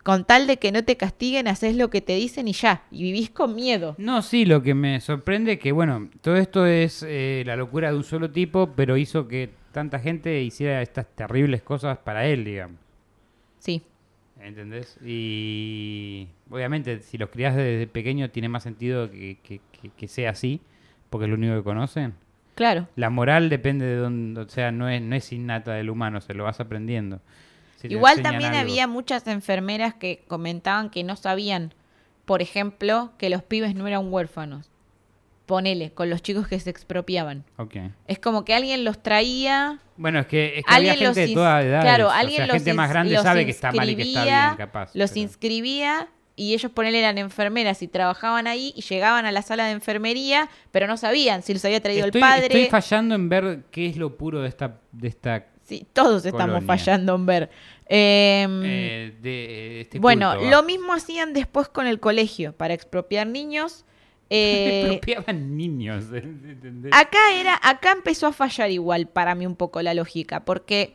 [0.03, 3.03] con tal de que no te castiguen, haces lo que te dicen y ya, y
[3.03, 3.95] vivís con miedo.
[3.99, 7.91] No, sí, lo que me sorprende es que, bueno, todo esto es eh, la locura
[7.91, 12.47] de un solo tipo, pero hizo que tanta gente hiciera estas terribles cosas para él,
[12.47, 12.79] digamos.
[13.59, 13.83] Sí,
[14.41, 14.97] ¿Entendés?
[15.05, 20.31] Y obviamente, si los criás desde pequeño, tiene más sentido que, que- que- que sea
[20.31, 20.61] así,
[21.11, 22.15] porque es lo único que conocen.
[22.55, 22.89] claro.
[22.97, 26.35] La moral depende de dónde, o sea, no es, no es innata del humano, se
[26.35, 27.21] lo vas aprendiendo.
[27.77, 28.61] Si Igual también algo.
[28.63, 31.73] había muchas enfermeras que comentaban que no sabían,
[32.25, 34.69] por ejemplo, que los pibes no eran huérfanos.
[35.47, 37.45] Ponele, con los chicos que se expropiaban.
[37.57, 37.77] Ok.
[38.07, 41.29] Es como que alguien los traía, Bueno, es que, es que había alguien los gente
[41.31, 41.81] de toda edad.
[41.81, 44.25] claro, o sea, alguien los gente más grande sabe que está mal y que está
[44.25, 44.91] bien, capaz.
[44.95, 46.09] Los pero- inscribía
[46.39, 50.49] y ellos ponele eran enfermeras y trabajaban ahí y llegaban a la sala de enfermería,
[50.71, 52.47] pero no sabían si los había traído estoy, el padre.
[52.47, 56.47] estoy fallando en ver qué es lo puro de esta, de esta Sí, todos estamos
[56.47, 56.67] Colonia.
[56.67, 57.51] fallando en ver.
[57.85, 63.27] Em, eh, de este bueno, culto, lo mismo hacían después con el colegio para expropiar
[63.27, 63.85] niños.
[64.31, 66.05] Eh, Expropiaban niños.
[66.13, 66.93] ¿entendés?
[66.95, 70.93] acá era, acá empezó a fallar igual para mí un poco la lógica, porque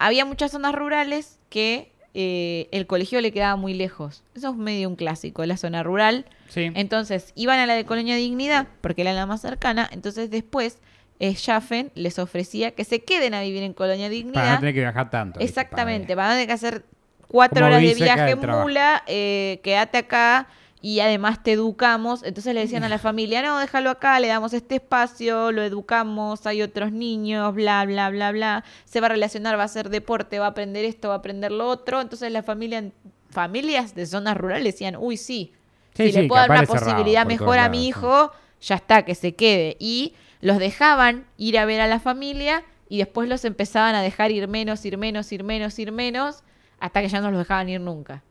[0.00, 4.22] había muchas zonas rurales que eh, el colegio le quedaba muy lejos.
[4.34, 6.24] Eso es medio un clásico, la zona rural.
[6.48, 6.70] Sí.
[6.74, 9.86] Entonces iban a la de Colonia Dignidad, porque era la más cercana.
[9.92, 10.78] Entonces después
[11.20, 14.52] eh, Schaffen les ofrecía que se queden a vivir en Colonia Para Dignidad.
[14.54, 15.40] no tener que viajar tanto.
[15.40, 16.84] Exactamente, Para- van a tener que hacer
[17.28, 20.46] cuatro Como horas de viaje en mula, eh, quédate acá
[20.86, 22.22] y además te educamos.
[22.22, 26.46] Entonces le decían a la familia, no, déjalo acá, le damos este espacio, lo educamos,
[26.46, 28.64] hay otros niños, bla, bla, bla, bla.
[28.84, 31.50] Se va a relacionar, va a hacer deporte, va a aprender esto, va a aprender
[31.50, 32.00] lo otro.
[32.00, 32.92] Entonces la familia,
[33.30, 35.52] familias de zonas rurales decían, uy, sí,
[35.96, 38.30] Sí, si sí, le puedo dar una posibilidad mejor a mi hijo,
[38.60, 39.76] ya está, que se quede.
[39.80, 44.30] Y los dejaban ir a ver a la familia y después los empezaban a dejar
[44.30, 46.44] ir menos, ir menos, ir menos, ir menos,
[46.78, 48.22] hasta que ya no los dejaban ir nunca.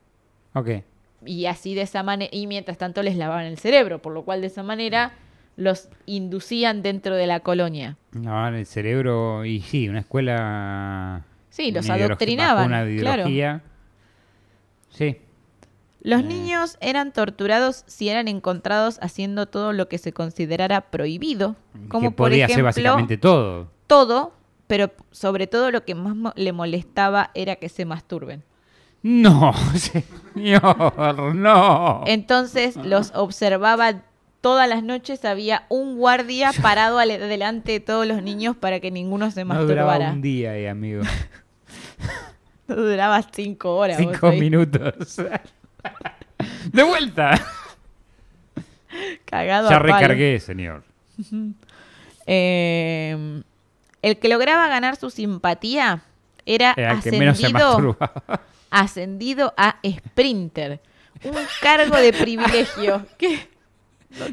[0.54, 0.70] Ok.
[1.26, 4.42] Y así de esa manera, y mientras tanto les lavaban el cerebro, por lo cual
[4.42, 5.14] de esa manera
[5.58, 7.98] los inducían dentro de la colonia.
[8.12, 9.46] No, el cerebro.
[9.46, 11.24] Y sí, una escuela.
[11.50, 13.22] Sí, los una ideología- adoctrinaban, Una claro.
[13.22, 13.62] ideología.
[14.90, 15.18] Sí.
[16.02, 16.24] Los Eh.
[16.24, 21.56] niños eran torturados si eran encontrados haciendo todo lo que se considerara prohibido,
[21.90, 23.70] como que por podía ejemplo ser básicamente todo.
[23.88, 24.34] todo,
[24.68, 28.44] pero sobre todo lo que más mo- le molestaba era que se masturben.
[29.08, 29.54] No,
[30.34, 32.02] señor, no.
[32.08, 34.02] Entonces los observaba
[34.42, 39.30] todas las noches, había un guardia parado delante de todos los niños para que ninguno
[39.30, 40.12] se no duraba masturbara.
[40.12, 41.04] un día ahí, amigo.
[42.68, 43.98] Duraba cinco horas.
[43.98, 45.18] Cinco minutos.
[46.74, 47.40] De vuelta.
[49.26, 49.94] Cagado Ya a palo.
[49.94, 50.84] recargué, señor.
[52.26, 53.44] Eh,
[54.02, 56.02] el que lograba ganar su simpatía
[56.48, 58.42] era, Era el que menos se ascendido, masturbaba.
[58.82, 60.80] Ascendido a sprinter.
[61.24, 63.06] Un cargo de privilegio.
[63.18, 63.48] ¿Qué?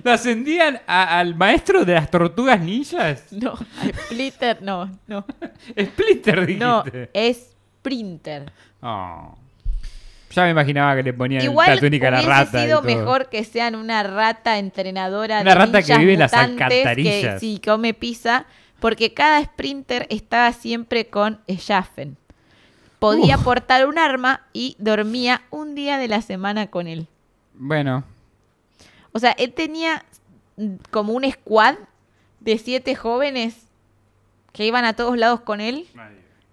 [0.05, 3.25] ¿Lo ascendían a- al maestro de las tortugas ninjas?
[3.33, 5.25] No, a splitter, no, no.
[5.81, 6.65] Splinter, dijiste.
[6.65, 8.53] No, es sprinter.
[8.81, 9.37] Oh.
[10.31, 12.61] Ya me imaginaba que le ponían Igual la túnica a la rata.
[12.63, 12.87] y sido todo.
[12.95, 17.35] mejor que sean una rata entrenadora Una de rata que vive en las alcantarillas.
[17.35, 18.47] Que sí, come pizza,
[18.81, 22.17] porque cada sprinter estaba siempre con Schaffen.
[23.03, 23.43] Podía Uf.
[23.43, 27.09] portar un arma y dormía un día de la semana con él.
[27.55, 28.05] Bueno,
[29.11, 30.05] O sea, él tenía
[30.93, 31.75] como un squad
[32.39, 33.67] de siete jóvenes
[34.53, 35.89] que iban a todos lados con él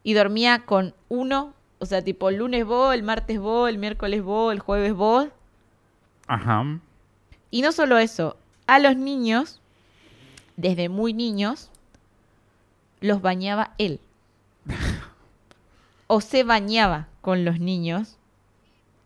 [0.01, 1.53] y dormía con uno.
[1.77, 5.27] O sea, tipo el lunes vos, el martes vos, el miércoles vos, el jueves vos.
[6.25, 6.65] ajá.
[7.51, 9.61] Y no solo eso, a los niños,
[10.57, 11.69] desde muy niños,
[13.01, 13.99] los bañaba él.
[16.11, 18.17] o se bañaba con los niños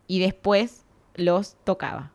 [0.08, 0.86] y después
[1.16, 2.12] los tocaba.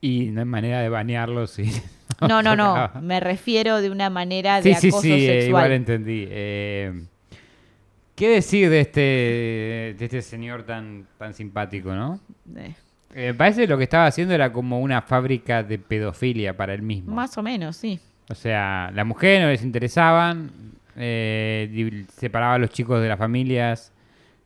[0.00, 1.70] Y no hay manera de banearlo, sí.
[2.28, 5.48] No, no, no, me refiero de una manera de Sí, sí, acoso sí, eh, sexual.
[5.48, 6.26] igual entendí.
[6.30, 7.04] Eh,
[8.14, 12.20] ¿Qué decir de este, de este señor tan, tan simpático, no?
[12.56, 12.72] Eh,
[13.16, 16.72] Eh, me parece que lo que estaba haciendo era como una fábrica de pedofilia para
[16.74, 17.12] él mismo.
[17.14, 17.98] más o menos, sí.
[18.30, 20.50] O sea, las mujeres no les interesaban,
[20.96, 23.92] eh, separaba a los chicos de las familias,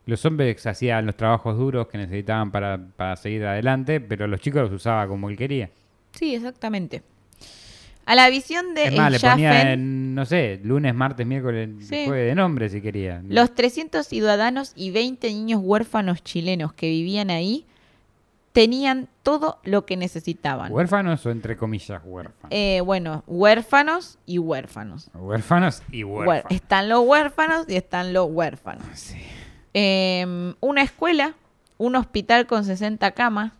[0.05, 4.63] los hombres hacían los trabajos duros que necesitaban para, para seguir adelante, pero los chicos
[4.63, 5.69] los usaba como él quería.
[6.13, 7.03] Sí, exactamente.
[8.05, 12.05] A la visión de Es más, le ponía, en, no sé, lunes, martes, miércoles, Sí.
[12.05, 13.21] jueves de nombre si quería.
[13.27, 17.67] los 300 ciudadanos y 20 niños huérfanos chilenos que vivían ahí
[18.59, 20.73] tenían todo lo que necesitaban.
[20.73, 22.49] ¿Huérfanos o entre comillas huérfanos?
[22.49, 25.09] Eh, bueno, huérfanos y huérfanos.
[25.13, 26.43] Huérfanos y huérfanos.
[26.51, 28.83] están los huérfanos y están los huérfanos.
[28.95, 29.17] Sí.
[29.73, 31.35] Eh, una escuela,
[31.77, 33.53] un hospital con 60 camas,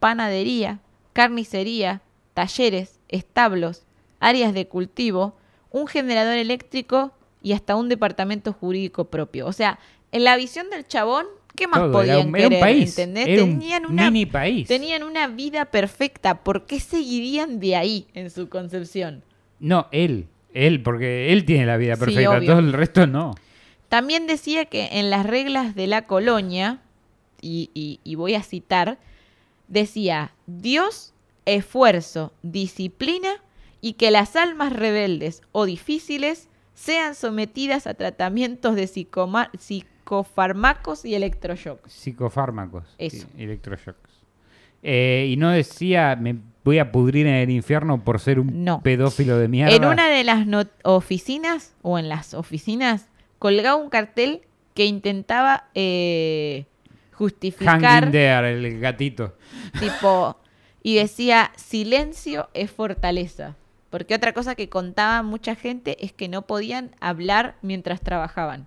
[0.00, 0.80] panadería,
[1.14, 2.02] carnicería,
[2.34, 3.86] talleres, establos,
[4.20, 5.34] áreas de cultivo,
[5.70, 9.46] un generador eléctrico y hasta un departamento jurídico propio.
[9.46, 9.78] O sea,
[10.10, 11.24] en la visión del chabón,
[11.62, 12.60] ¿qué más Todo, era podían un, era un querer?
[12.60, 12.98] país.
[12.98, 13.28] ¿entendés?
[13.28, 14.68] Era un tenían, una, mini país.
[14.68, 16.42] tenían una vida perfecta.
[16.42, 19.22] ¿Por qué seguirían de ahí en su concepción?
[19.60, 20.26] No, él.
[20.54, 22.40] Él, porque él tiene la vida perfecta.
[22.44, 23.34] Todo el resto no.
[23.88, 26.80] También decía que en las reglas de la colonia,
[27.40, 28.98] y, y- y voy a citar,
[29.68, 31.14] decía Dios,
[31.46, 33.30] esfuerzo, disciplina
[33.80, 39.50] y que las almas rebeldes o difíciles sean sometidas a tratamientos de psicoma-
[40.02, 41.92] psicofármacos y electroshocks.
[41.92, 42.84] Psicofármacos.
[42.98, 43.26] Eso.
[43.36, 44.10] y Electroshocks.
[44.82, 48.82] Eh, y no decía, me voy a pudrir en el infierno por ser un No.
[48.82, 49.74] pedófilo de mierda.
[49.74, 50.46] En una de las
[50.82, 53.06] oficinas, o en las oficinas,
[53.38, 54.42] colgaba un cartel
[54.74, 56.66] que intentaba eh,
[57.12, 57.80] justificar...
[57.80, 59.36] Hanging there, el gatito.
[59.78, 60.36] tipo,
[60.82, 63.54] y decía, silencio es fortaleza.
[63.90, 68.66] Porque otra cosa que contaba mucha gente es que no podían hablar mientras trabajaban.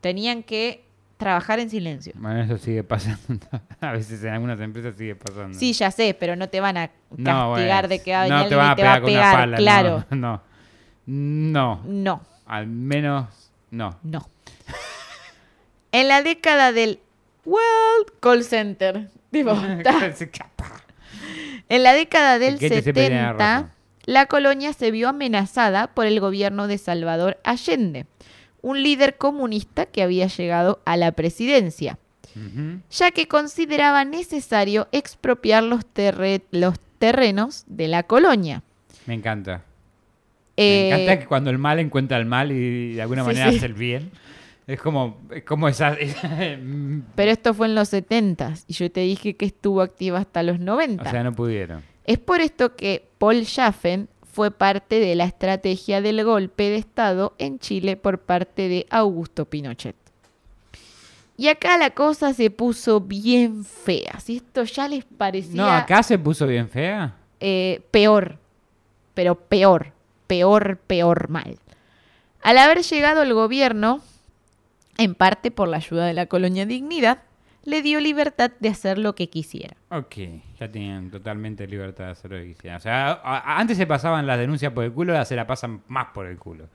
[0.00, 0.84] Tenían que
[1.16, 2.12] trabajar en silencio.
[2.16, 3.18] Bueno, eso sigue pasando.
[3.80, 5.58] a veces en algunas empresas sigue pasando.
[5.58, 8.24] Sí, ya sé, pero no te van a No, castigar bueno, de que va a
[8.24, 9.34] venir no te van a te va pegar a con una pegar.
[9.36, 9.56] pala.
[9.56, 10.04] claro.
[10.10, 10.42] No, no.
[11.06, 11.82] No.
[11.86, 13.96] No, Al menos no.
[14.02, 14.28] no.
[15.92, 17.00] en la década del
[17.44, 19.08] World Call Center.
[19.30, 19.52] Tipo,
[21.68, 23.70] En la década del El que siempre tiene 70, razón.
[24.04, 28.06] la colonia se vio amenazada por el gobierno de Salvador Allende,
[28.66, 31.98] un líder comunista que había llegado a la presidencia,
[32.90, 38.62] ya que consideraba necesario expropiar los, terre- los terrenos de la colonia.
[39.06, 39.62] Me encanta.
[40.56, 43.50] Eh, Me encanta que cuando el mal encuentra el mal y de alguna Sí, manera
[43.50, 43.56] sí.
[43.58, 44.10] hace el bien.
[44.66, 45.96] Es como, es como esa...
[47.14, 50.58] pero esto fue en los 70 y yo te dije que estuvo activa hasta los
[50.58, 51.04] 90.
[51.04, 51.82] o sea, no pudieron.
[52.04, 57.32] Es por esto que Paul Schaffen fue parte de la estrategia del golpe de Estado
[57.38, 59.96] en Chile por parte de Augusto Pinochet.
[61.38, 64.20] Y acá la cosa se puso bien fea.
[64.20, 67.14] Si esto ya les parecía No, acá se puso bien fea.
[67.40, 68.36] eh, peor,
[69.14, 69.92] pero peor,
[70.26, 71.56] peor, peor mal.
[72.42, 74.02] Al haber llegado el gobierno,
[74.98, 77.22] en parte por la ayuda de la colonia Dignidad,
[77.66, 79.76] le dio libertad de hacer lo que quisiera.
[79.90, 80.14] Ok,
[80.58, 82.78] ya tenían totalmente libertad de hacer lo que quisieran.
[82.78, 85.46] O sea, a- a- antes se pasaban las denuncias por el culo, ahora se la
[85.46, 86.68] pasan más por el culo.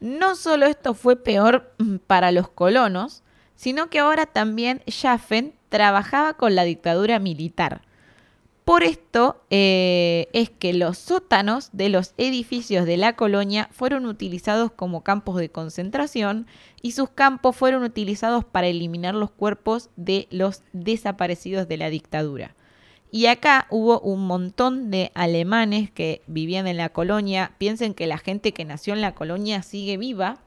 [0.00, 3.22] No solo esto fue peor mm, para los colonos,
[3.56, 7.80] sino que ahora también Schaffen trabajaba con la dictadura militar.
[8.64, 14.72] Por esto eh, es que los sótanos de los edificios de la colonia fueron utilizados
[14.72, 16.46] como campos de concentración
[16.80, 22.54] y sus campos fueron utilizados para eliminar los cuerpos de los desaparecidos de la dictadura.
[23.10, 27.52] Y acá hubo un montón de alemanes que vivían en la colonia.
[27.58, 30.40] Piensen que la gente que nació en la colonia sigue viva,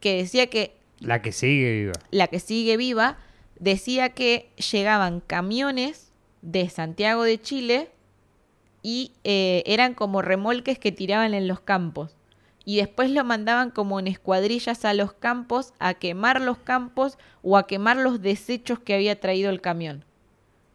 [0.00, 1.92] que decía que La que sigue viva.
[2.10, 3.18] la que sigue viva,
[3.58, 6.09] decía que llegaban camiones
[6.42, 7.90] de Santiago de Chile
[8.82, 12.16] y eh, eran como remolques que tiraban en los campos.
[12.64, 17.56] Y después lo mandaban como en escuadrillas a los campos a quemar los campos o
[17.56, 20.04] a quemar los desechos que había traído el camión.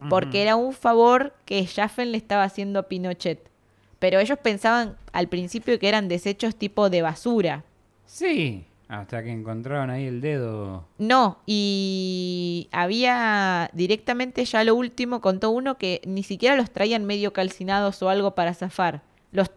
[0.09, 3.49] Porque era un favor que Jaffen le estaba haciendo a Pinochet.
[3.97, 7.63] Pero ellos pensaban al principio que eran desechos tipo de basura.
[8.05, 10.87] Sí, hasta que encontraron ahí el dedo.
[10.97, 17.33] No, y había directamente ya lo último, contó uno que ni siquiera los traían medio
[17.33, 19.01] calcinados o algo para zafar.
[19.31, 19.49] Los,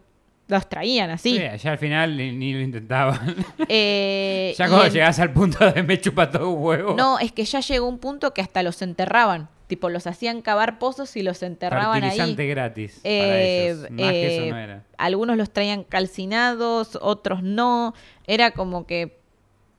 [0.47, 1.37] los traían así.
[1.37, 3.19] Sí, ya al final ni, ni lo intentaban.
[3.71, 6.95] Eh, ya cuando en- llegás al punto de me chupa todo un huevo.
[6.97, 9.47] No, es que ya llegó un punto que hasta los enterraban.
[9.67, 12.47] Tipo, los hacían cavar pozos y los enterraban Fertilizante ahí.
[12.47, 13.81] gratis para Eh, ellos.
[13.91, 14.83] Más que eh, eso no era.
[14.97, 17.93] Algunos los traían calcinados, otros no.
[18.25, 19.18] Era como que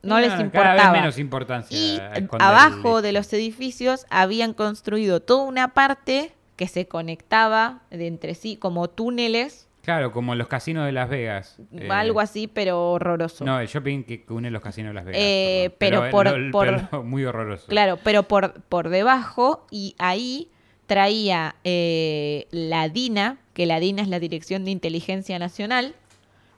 [0.03, 0.75] no les Cada importaba.
[0.93, 1.77] vez menos importancia.
[1.79, 1.99] Y
[2.39, 8.35] abajo el de los edificios habían construido toda una parte que se conectaba de entre
[8.35, 11.57] sí como túneles, Claro, como los casinos de Las Vegas.
[11.73, 13.47] eh, algo así, pero horroroso.
[13.47, 15.21] No, el shopping que une los casinos de Las Vegas.
[15.25, 17.67] Eh, pero por- lo- por- pero muy horroroso.
[17.67, 20.51] Claro, pero por, por debajo y ahí
[20.87, 25.95] traía eh, la DINA, que la DINA es la Dirección de Inteligencia Nacional,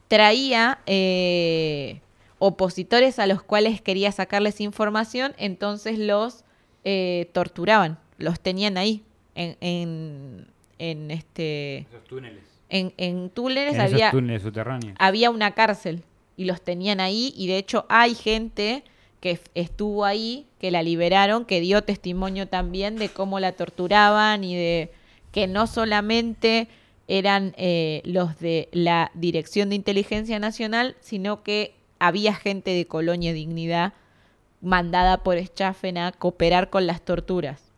[0.09, 2.01] traía eh,
[2.45, 6.45] opositores a los cuales quería sacarles información, entonces los
[6.82, 9.05] eh, torturaban, los tenían ahí,
[9.36, 10.49] en, en,
[10.80, 11.86] en este...
[11.88, 12.43] Esos túneles.
[12.68, 14.97] En, en túneles En había, esos túneles subterráneos.
[14.99, 16.03] había una cárcel
[16.36, 18.82] y los tenían ahí y de hecho hay gente
[19.20, 24.57] que estuvo ahí, que la liberaron, que dio testimonio también de cómo la torturaban y
[24.57, 24.90] de
[25.30, 26.66] que no solamente
[27.07, 31.76] eran eh, los de la Dirección de Inteligencia Nacional, sino que
[32.07, 33.92] había gente de Colonia Dignidad
[34.61, 37.72] mandada por Schaffen a cooperar con las torturas.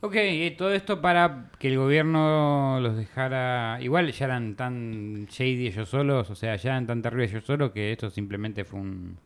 [0.00, 3.78] Ok, y todo esto para que el gobierno los dejara.
[3.80, 7.72] Igual ya eran tan shady ellos solos, o sea, ya eran tan terribles ellos solos
[7.72, 9.18] que esto simplemente fue un.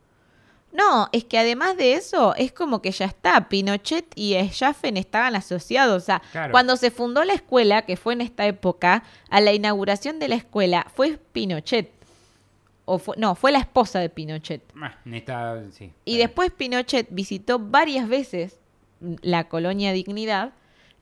[0.71, 5.35] No, es que además de eso, es como que ya está, Pinochet y Schaffen estaban
[5.35, 6.01] asociados.
[6.01, 6.51] O sea, Claro.
[6.53, 10.35] cuando se fundó la escuela, que fue en esta época, a la inauguración de la
[10.35, 11.91] escuela fue Pinochet.
[12.91, 14.61] O fue, no, fue la esposa de Pinochet.
[14.75, 15.93] Ah, sí.
[16.03, 18.59] Y después Pinochet visitó varias veces
[19.21, 20.51] la colonia Dignidad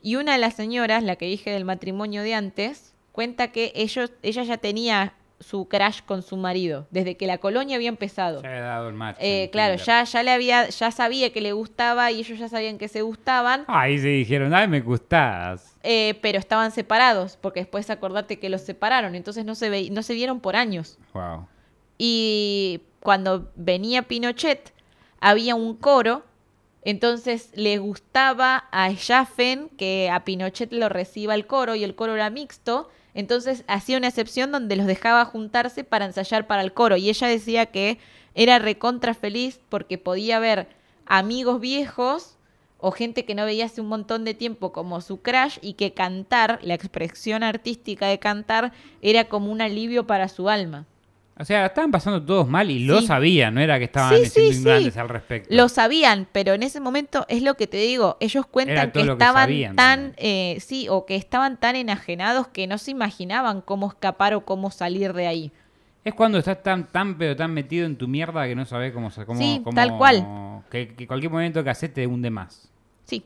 [0.01, 4.11] y una de las señoras, la que dije del matrimonio de antes, cuenta que ellos,
[4.21, 8.41] ella ya tenía su crash con su marido desde que la colonia había empezado.
[8.41, 9.17] Ya había dado el match.
[9.19, 12.77] Eh, claro, ya, ya le había, ya sabía que le gustaba y ellos ya sabían
[12.77, 15.77] que se gustaban, Ahí se dijeron, ay, me gustás.
[15.81, 20.03] eh, pero estaban separados, porque después acordate que los separaron, entonces no se, ve, no
[20.03, 20.97] se vieron por años.
[21.13, 21.47] Wow.
[22.01, 24.73] Y cuando venía Pinochet,
[25.19, 26.23] había un coro,
[26.83, 32.15] entonces le gustaba a Schaffen que a Pinochet lo reciba el coro y el coro
[32.15, 36.95] era mixto, entonces hacía una excepción donde los dejaba juntarse para ensayar para el coro
[36.95, 37.99] y ella decía que
[38.33, 40.69] era recontra feliz porque podía ver
[41.05, 42.37] amigos viejos
[42.77, 45.93] o gente que no veía hace un montón de tiempo como su crush y que
[45.93, 48.71] cantar, la expresión artística de cantar
[49.01, 50.85] era como un alivio para su alma.
[51.41, 53.07] O sea, estaban pasando todos mal y lo Sí.
[53.07, 54.99] sabían, no era que estaban Sí, siendo sí, ignorantes sí.
[54.99, 55.55] al respecto.
[55.55, 59.43] Lo sabían, pero en ese momento es lo que te digo, ellos cuentan que estaban
[59.43, 64.33] sabían tan, eh, sí, o que estaban tan enajenados que no se imaginaban cómo escapar
[64.33, 65.51] o cómo salir de ahí.
[66.03, 69.09] Es cuando estás tan, tan, pero tan metido en tu mierda que no sabes cómo...
[69.25, 70.61] cómo Sí, cómo- tal cual.
[70.69, 72.69] Que, que cualquier momento que haces te hunde más.
[73.05, 73.23] Sí.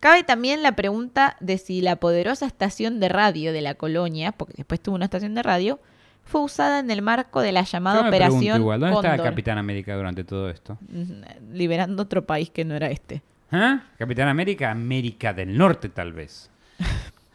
[0.00, 4.54] Cabe también la pregunta de si la poderosa estación de radio de la colonia, porque
[4.58, 5.80] después tuvo una estación de radio,
[6.24, 9.58] fue usada en el marco de la llamada Yo me Operación igual, ¿dónde estaba Capitán
[9.58, 10.78] América durante todo esto?
[10.88, 13.22] Mm, liberando otro país que no era este.
[13.52, 13.82] ¿Ah?
[13.98, 16.50] Capitán América, América del Norte tal vez.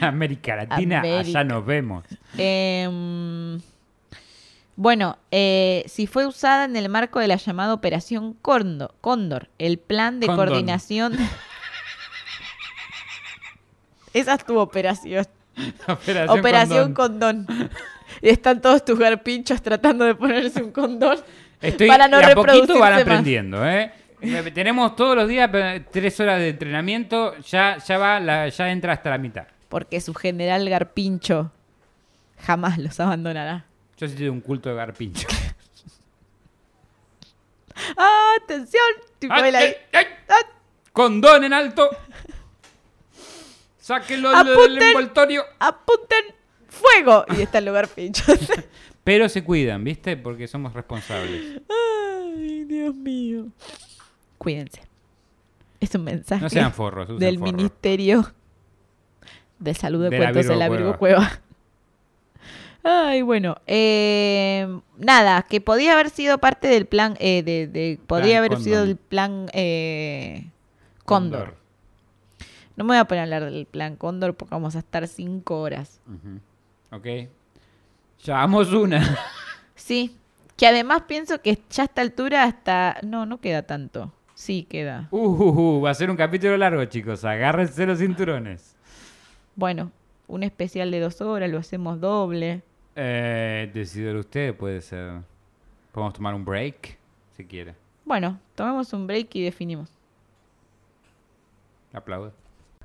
[0.00, 1.38] América Latina, América.
[1.38, 2.04] allá nos vemos.
[2.36, 3.58] Em,
[4.74, 9.78] bueno, eh, si fue usada en el marco de la llamada Operación Cóndor, Cóndor el
[9.78, 11.16] plan de coordinación.
[14.12, 15.26] Esa es tu operación.
[15.88, 17.44] Operación, Operación Condón.
[17.46, 17.70] Condón.
[18.22, 21.18] Y están todos tus garpinchos tratando de ponerse un condón
[21.60, 23.02] Estoy, para no de a poquito van más.
[23.02, 23.92] aprendiendo, ¿eh?
[24.54, 25.50] Tenemos todos los días
[25.90, 29.46] tres horas de entrenamiento, ya, ya va, la- ya entra hasta la mitad.
[29.68, 31.52] Porque su general Garpincho
[32.40, 33.66] jamás los abandonará.
[33.98, 35.26] Yo sí tengo un culto de garpincho.
[37.96, 38.84] ¡Ah, ¡Atención!
[39.18, 40.06] Tipo, ¡Ay, él ahí- ay, ay!
[40.28, 40.34] ¡Ah!
[40.92, 41.90] Condón en alto.
[43.86, 45.44] Sáquenlo del- envoltorio.
[45.60, 46.24] ¡Apunten!
[46.68, 47.24] ¡Fuego!
[47.38, 48.24] Y está el lugar pincho.
[49.04, 50.16] Pero se cuidan, ¿viste?
[50.16, 51.60] Porque somos responsables.
[51.70, 53.46] Ay, Dios mío.
[54.38, 54.80] Cuídense.
[55.78, 57.38] Es un mensaje No sean forros, del.
[57.38, 58.32] Ministerio
[59.60, 61.40] de Salud de, De Cuentos de la Virgo Cueva.
[62.82, 63.56] Ay, bueno.
[63.68, 64.66] eh,
[64.96, 68.82] nada, que podía haber sido parte del plan, eh, de, de- podría Plan haber sido
[68.82, 70.50] el plan eh,
[71.04, 71.56] Cóndor.
[72.76, 75.60] No me voy a poner a hablar del plan Cóndor porque vamos a estar cinco
[75.60, 76.00] horas.
[76.06, 76.40] Ujú.
[76.96, 77.28] Ok.
[78.24, 79.16] Llevamos una.
[79.78, 80.16] Sí,
[80.56, 82.96] que además pienso que ya a esta altura hasta...
[83.02, 84.10] No, no queda tanto.
[84.34, 85.06] Sí, queda.
[85.10, 87.24] Uh, uh, uh, va a ser un capítulo largo, chicos.
[87.24, 88.74] Agárrense los cinturones.
[89.54, 89.92] Bueno,
[90.28, 92.62] un especial de dos horas, lo hacemos doble.
[92.96, 95.20] Eh, decidir usted, puede ser.
[95.92, 96.98] Podemos tomar un break,
[97.36, 97.74] si quiere.
[98.04, 99.90] Bueno, tomemos un break y definimos.
[101.92, 102.32] Aplaudo.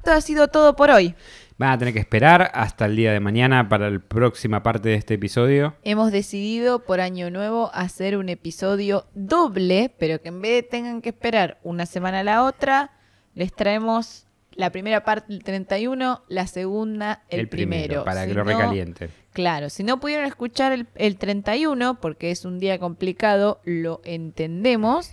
[0.01, 1.13] Esto ha sido todo por hoy.
[1.59, 4.95] Van a tener que esperar hasta el día de mañana para la próxima parte de
[4.95, 5.75] este episodio.
[5.83, 11.03] Hemos decidido por año nuevo hacer un episodio doble, pero que en vez de tengan
[11.03, 12.89] que esperar una semana a la otra,
[13.35, 18.03] les traemos la primera parte el 31, la segunda el, primero.
[18.03, 19.11] Para Si que lo no- recalienten.
[19.33, 25.11] Claro, si no pudieron escuchar el, el 31, porque es un día complicado, lo entendemos,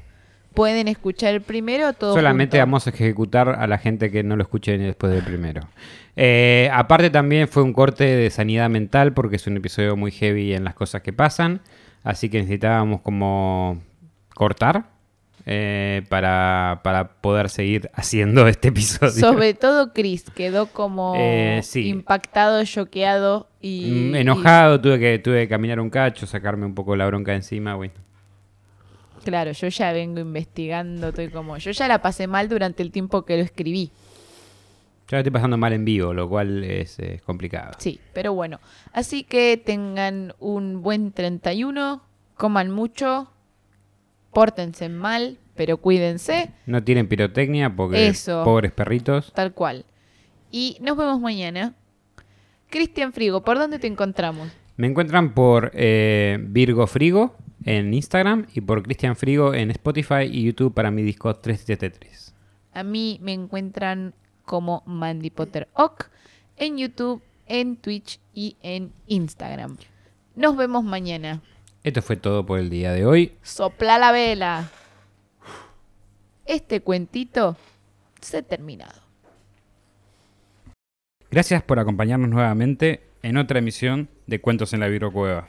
[0.54, 2.66] pueden escuchar el primero todo Solamente junto.
[2.66, 5.62] vamos a ejecutar a la gente que no lo escuche después del primero.
[6.16, 10.52] Eh, aparte también fue un corte de sanidad mental porque es un episodio muy heavy
[10.54, 11.60] en las cosas que pasan.
[12.02, 13.80] Así que necesitábamos como
[14.34, 14.86] cortar
[15.46, 19.12] eh, para, para poder seguir haciendo este episodio.
[19.12, 21.88] Sobre todo Chris quedó como Eh, sí.
[21.88, 24.10] impactado, choqueado y...
[24.10, 27.74] Mm, Enojado, tuve que, tuve que caminar un cacho, sacarme un poco la bronca encima.
[27.76, 27.94] Bueno.
[29.28, 31.58] Claro, yo ya vengo investigando, estoy como...
[31.58, 33.90] Yo ya la pasé mal durante el tiempo que lo escribí.
[35.06, 37.72] Yo la estoy pasando mal en vivo, lo cual es, complicado.
[37.78, 38.58] Sí, pero bueno.
[38.92, 42.02] Así que tengan un buen 31,
[42.36, 43.30] coman mucho,
[44.32, 48.44] pórtense mal, pero cuídense, No tienen pirotecnia porque Eso.
[48.44, 49.32] pobres perritos.
[49.34, 49.84] tal cual.
[50.50, 51.74] Y nos vemos mañana.
[52.70, 54.48] Cristian Frigo, ¿por dónde te encontramos?
[54.76, 57.34] Me encuentran por eh, Virgo Frigo
[57.64, 62.34] en Instagram y por Cristian Frigo en Spotify y YouTube para mi disco 373.
[62.72, 66.10] A mí me encuentran como Mandy Potter Ock
[66.56, 69.76] en YouTube, en Twitch y en Instagram.
[70.36, 71.42] Nos vemos mañana.
[71.82, 73.32] Esto fue todo por el día de hoy.
[73.42, 74.70] Sopla la vela.
[76.44, 77.56] Este cuentito
[78.20, 79.00] se ha terminado.
[81.30, 85.48] Gracias por acompañarnos nuevamente en otra emisión de Cuentos en la Virgo Cueva.